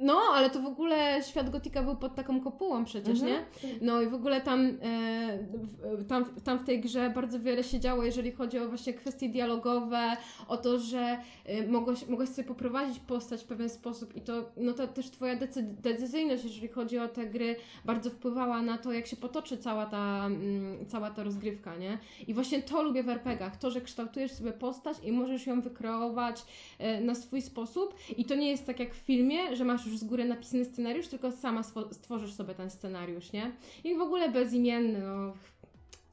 [0.00, 3.32] No, ale to w ogóle świat Gotika był pod taką kopułą przecież, Mhm.
[3.32, 3.68] nie?
[3.80, 5.38] No i w ogóle tam, e,
[5.96, 9.28] w- tam, tam w tej grze bardzo wiele się działo, jeżeli chodzi o właśnie kwestie
[9.28, 10.16] dialogowe,
[10.48, 14.72] o to, że e, mogłeś, mogłeś sobie poprowadzić postać w pewien sposób i to, no
[14.72, 19.06] to też Twoja decy- decyzyjność, jeżeli chodzi o te gry, bardzo wpływała na to, jak
[19.06, 21.98] się potoczy cała ta, mm, cała ta rozgrywka, nie?
[22.28, 26.42] I właśnie to lubię w RPGach, to, że kształtujesz sobie postać i możesz ją wykreować
[26.78, 29.98] e, na swój sposób i to nie jest tak jak w filmie, że masz już
[29.98, 33.52] z góry napisany scenariusz, tylko sama stworzysz sobie ten scenariusz, nie?
[33.84, 35.32] I w ogóle bezimienny, no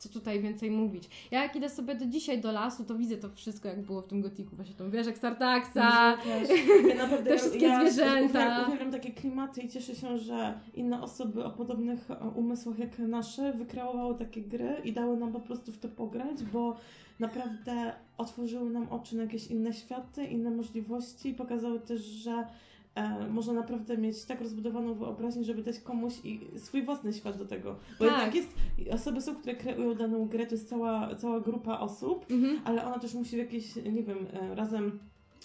[0.03, 1.09] co tutaj więcej mówić.
[1.31, 4.07] Ja jak idę sobie do dzisiaj do lasu, to widzę to wszystko, jak było w
[4.07, 6.17] tym gotiku, właśnie tą wieżę Startaxa.
[6.23, 6.49] Też.
[6.97, 8.65] Ja Te wszystkie zwierzęta.
[8.67, 13.53] Uwielbiam, takie klimaty i cieszę się, że inne osoby o podobnych e, umysłach jak nasze
[13.53, 16.75] wykreowały takie gry i dały nam po prostu w to pograć, bo
[17.19, 21.33] naprawdę otworzyły nam oczy na jakieś inne światy, inne możliwości.
[21.33, 22.47] Pokazały też, że
[22.95, 27.45] e, można naprawdę mieć tak rozbudowaną wyobraźnię, żeby dać komuś i swój własny świat do
[27.45, 27.75] tego.
[27.99, 28.13] Bo Tak.
[28.17, 28.49] jednak jest,
[28.93, 32.61] osoby są, które kreują daną grę, to jest cała, cała grupa osób, Mhm.
[32.65, 34.99] ale ona też musi w jakieś, nie wiem, e, razem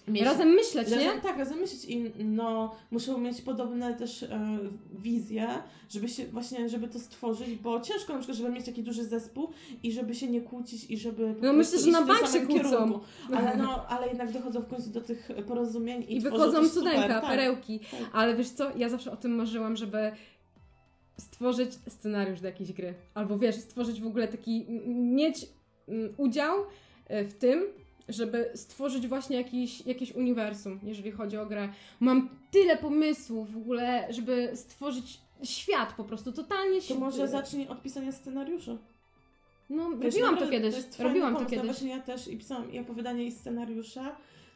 [0.08, 0.96] mieć Razem myśleć, nie?
[0.96, 4.58] Razem, tak, razem myśleć i no, muszą mieć podobne też e,
[4.98, 5.48] wizje,
[5.90, 9.48] żeby się właśnie, żeby to stworzyć, bo ciężko na przykład, żeby mieć taki duży zespół
[9.82, 12.62] i żeby się nie kłócić i żeby po No, myślę, że na bank się kłócą.
[12.62, 13.00] kierunku.
[13.34, 17.26] Ale no, ale jednak dochodzą w końcu do tych porozumień i, I wychodzą cudeńka, tak.
[17.26, 17.80] perełki.
[17.80, 18.00] tak.
[18.12, 20.12] Ale wiesz co, ja zawsze o tym marzyłam, żeby
[21.18, 22.94] stworzyć scenariusz do jakiejś gry.
[23.14, 25.46] Albo wiesz, stworzyć w ogóle taki, mieć
[26.16, 26.56] udział
[27.06, 27.62] e, w tym,
[28.08, 31.68] żeby stworzyć właśnie jakiś, jakieś uniwersum, jeżeli chodzi o grę.
[32.00, 37.82] Mam tyle pomysłów w ogóle, żeby stworzyć świat po prostu, totalnie To może zacznij od
[37.82, 38.78] pisania scenariuszu.
[39.70, 41.40] No, Wiesz, robiłam to naprawdę kiedyś, fajny robiłam to.
[41.40, 41.64] No kiedyś.
[41.66, 44.04] Właśnie ja też i pisałam i opowiadania i scenariusze.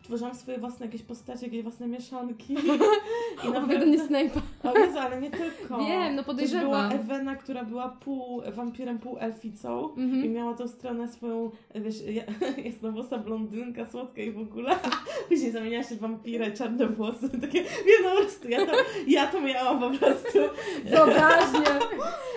[0.03, 2.55] Tworzyłam swoje własne jakieś postacie, jakieś własne mieszanki.
[3.44, 4.40] I Opowiadanie Snape'a.
[4.64, 5.78] O Jezu, ale nie tylko.
[5.78, 6.92] Wiem, no Też była podejrzewam.
[6.92, 10.32] Ewena, która była pół wampirem, pół elficą i Mhm.
[10.32, 12.22] miała tą stronę swoją, wiesz, ja-
[12.70, 14.76] jasnowłosa blondynka, słodka i w ogóle.
[15.28, 18.72] Później zamieniała się w wampirę, czarne włosy, takie, nie no po prostu, ja to,
[19.07, 20.38] ja to miałam po prostu.
[20.84, 21.66] Wyobraźnie.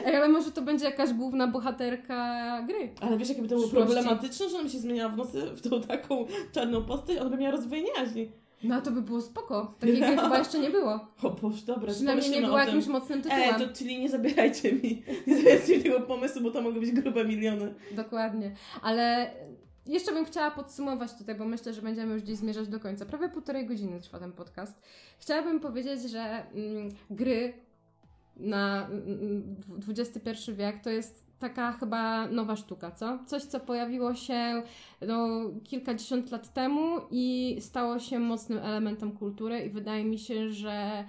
[0.05, 2.89] Ale może to będzie jakaś główna bohaterka gry.
[3.01, 5.81] Ale wiesz, jakby to było problematyczne, że ona by się zmieniała w nocy w tą
[5.81, 8.31] taką czarną postać, ona by miała rozwój jaźni.
[8.63, 9.75] No to by było spoko.
[9.79, 10.99] Takiej gry chyba jeszcze nie było.
[11.23, 12.75] O Boże, dobra, Przynajmniej nie pomyślimy była o tym.
[12.75, 13.59] jakimś mocnym tytułem.
[13.59, 17.25] to czyli nie zabierajcie mi, nie zabierajcie mi tego pomysłu, bo to mogą być grube
[17.25, 17.73] miliony.
[17.91, 18.51] Dokładnie.
[18.81, 19.31] Ale
[19.87, 23.05] jeszcze bym chciała podsumować tutaj, bo myślę, że będziemy już gdzieś zmierzać do końca.
[23.05, 24.81] Prawie półtorej godziny trwa ten podcast.
[25.19, 27.53] Chciałabym powiedzieć, że mm, gry
[28.37, 29.55] na mm,
[29.87, 33.19] XXI wiek to jest taka chyba nowa sztuka, co?
[33.25, 34.63] Coś, co pojawiło się
[35.07, 35.27] no,
[35.63, 41.05] kilkadziesiąt lat temu i stało się mocnym elementem kultury i wydaje mi się, że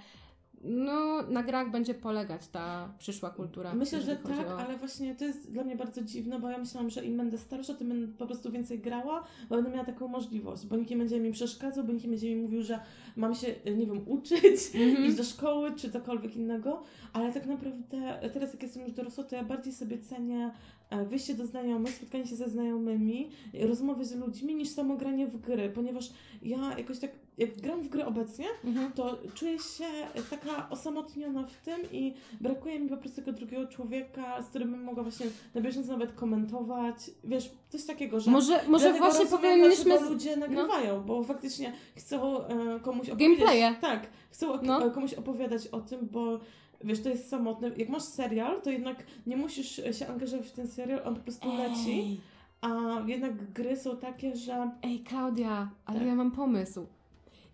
[0.65, 3.75] no, na grach będzie polegać ta przyszła kultura.
[3.75, 6.91] Myślę, że tak, o- ale właśnie to jest dla mnie bardzo dziwne, bo ja myślałam,
[6.91, 10.67] że im będę starsza, tym będę po prostu więcej grała, bo będę miała taką możliwość,
[10.67, 12.81] bo nikt nie będzie mi przeszkadzał, bo nikt nie będzie mi mówił, że
[13.17, 13.47] mam się,
[13.77, 15.07] nie wiem, uczyć, Mhm.
[15.07, 16.83] iść do szkoły, czy cokolwiek innego,
[17.13, 20.51] ale tak naprawdę teraz jak jestem już dorosła, to ja bardziej sobie cenię
[20.91, 23.31] e, wyjście do znajomych, spotkanie się ze znajomymi,
[23.69, 26.11] rozmowy z ludźmi, niż samo granie w gry, ponieważ
[26.43, 28.93] ja jakoś tak jak gram w gry obecnie, Mhm.
[28.93, 29.85] to czuję się
[30.31, 34.85] taka osamotniona w tym i brakuje mi po prostu tego drugiego człowieka, z którym bym
[34.85, 37.11] mogła właśnie na bieżąco nawet komentować.
[37.25, 38.31] Wiesz, coś takiego, że.
[38.31, 40.11] Może, może właśnie dlaczego z- no.
[40.11, 43.39] ludzie nagrywają, bo faktycznie chcą e, komuś opowiedzieć.
[43.39, 43.75] Gameplaye.
[43.81, 44.87] Tak, chcą No.
[44.87, 46.41] e, komuś opowiadać o tym, bo
[46.85, 47.71] wiesz, to jest samotne.
[47.77, 51.49] Jak masz serial, to jednak nie musisz się angażować w ten serial, on po prostu
[51.57, 51.91] leci.
[51.91, 52.21] Ej,
[52.61, 54.71] A jednak gry są takie, że.
[54.83, 56.09] ej, Klaudia, ale Tak.
[56.09, 56.87] ja mam pomysł.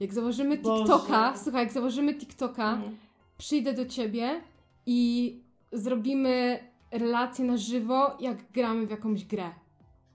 [0.03, 0.83] Jak założymy Boże.
[0.85, 2.97] TikToka, słuchaj, jak założymy TikToka, Mm.
[3.39, 4.41] przyjdę do ciebie
[4.87, 5.37] i
[5.73, 6.59] zrobimy
[6.91, 9.51] relację na żywo, jak gramy w jakąś grę.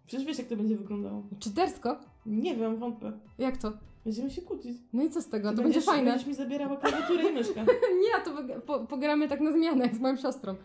[0.08, 1.24] Przecież wiesz, jak to będzie wyglądało.
[1.40, 1.98] Czytersko?
[2.26, 3.12] Nie wiem, wątpię.
[3.38, 3.72] Jak to?
[4.06, 4.78] Będziemy się kłócić.
[4.94, 5.50] No i co z tego?
[5.52, 6.10] Ty To będzie fajne.
[6.12, 7.66] Będziesz mi zabierała klawiaturę i myszkę.
[8.04, 10.56] Nie, a to po, po, pogramy tak na zmianę, jak z moją siostrą.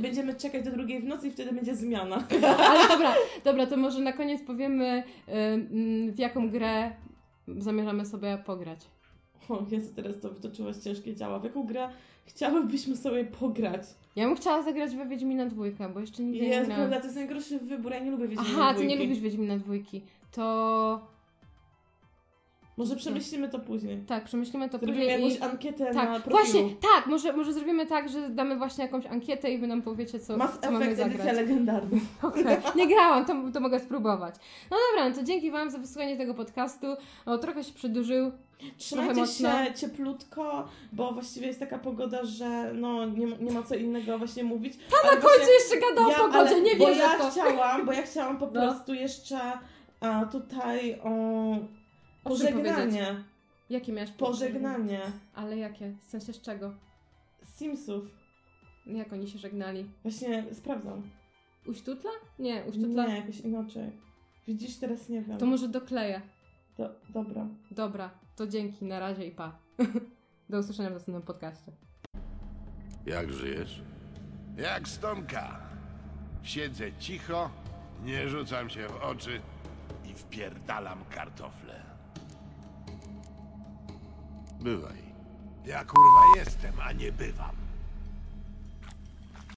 [0.00, 2.16] Będziemy czekać do drugiej w nocy i wtedy będzie zmiana.
[2.68, 3.14] Ale dobra,
[3.44, 5.02] dobra, to może na koniec powiemy,
[6.12, 6.90] w jaką grę
[7.48, 8.80] zamierzamy sobie pograć.
[9.48, 11.38] O Jezu, teraz to wytoczyłaś ciężkie działa.
[11.38, 11.88] W jaką grę
[12.26, 13.82] chciałybyśmy sobie pograć?
[14.16, 16.76] Ja bym chciała zagrać we Wiedźmina dwójkę, bo jeszcze nigdy nie Jest, grałam.
[16.82, 19.04] prawda, to jest najgorszy wybór, ja nie lubię Wiedźmina Aha, ty nie dwójki.
[19.04, 20.02] lubisz Wiedźmina dwójki.
[20.32, 21.06] To
[22.76, 23.98] Może przemyślimy to później.
[24.06, 25.42] tak, przemyślimy to Zrobimy później jakąś i...
[25.42, 26.36] ankietę na Tak, profilu.
[26.36, 30.20] właśnie, tak, może, może zrobimy tak, że damy właśnie jakąś ankietę i wy nam powiecie,
[30.20, 31.36] co, Mass co mamy Effect edycja zagrać.
[31.48, 31.98] legendarna.
[32.22, 32.44] Okej,
[32.76, 34.34] Nie grałam, to, to mogę spróbować.
[34.70, 36.86] No dobra, no to dzięki Wam za wysłuchanie tego podcastu.
[37.26, 38.32] O, trochę się przedłużył.
[38.78, 43.74] Trzymajcie się cieplutko, bo właściwie jest taka pogoda, że no nie, ma- nie ma co
[43.74, 44.74] innego właśnie mówić.
[45.04, 47.30] A Ale na końcu jeszcze gada o pogodzie, nie bo wierzę ja to.
[47.30, 48.52] chciałam, bo ja chciałam po No.
[48.52, 49.38] prostu jeszcze
[50.00, 51.10] a, tutaj o
[52.24, 53.24] Pożegnanie.
[53.70, 55.00] Jakie miałeś Pożegnanie
[55.34, 55.94] Ale jakie?
[56.00, 56.74] W sensie z czego?
[57.42, 58.04] Simsów.
[58.86, 59.90] Jak oni się żegnali?
[60.02, 61.02] Właśnie sprawdzam.
[61.66, 62.10] Uśtutla?
[62.38, 63.06] Nie, uśtutla.
[63.06, 63.90] Nie, jakoś inaczej.
[64.46, 65.38] Widzisz, teraz nie wiem.
[65.38, 66.20] To może dokleję.
[66.78, 67.46] Do, dobra.
[67.70, 69.58] Dobra, to dzięki, na razie i pa.
[70.50, 71.72] Do usłyszenia w następnym podcaście.
[73.06, 73.82] Jak żyjesz?
[74.56, 75.60] Jak stonka.
[76.42, 77.50] Siedzę cicho,
[78.04, 79.40] nie rzucam się w oczy
[80.04, 81.93] i wpierdalam kartofle.
[84.64, 85.02] Bywaj.
[85.66, 87.63] Ja kurwa jestem, a nie bywam.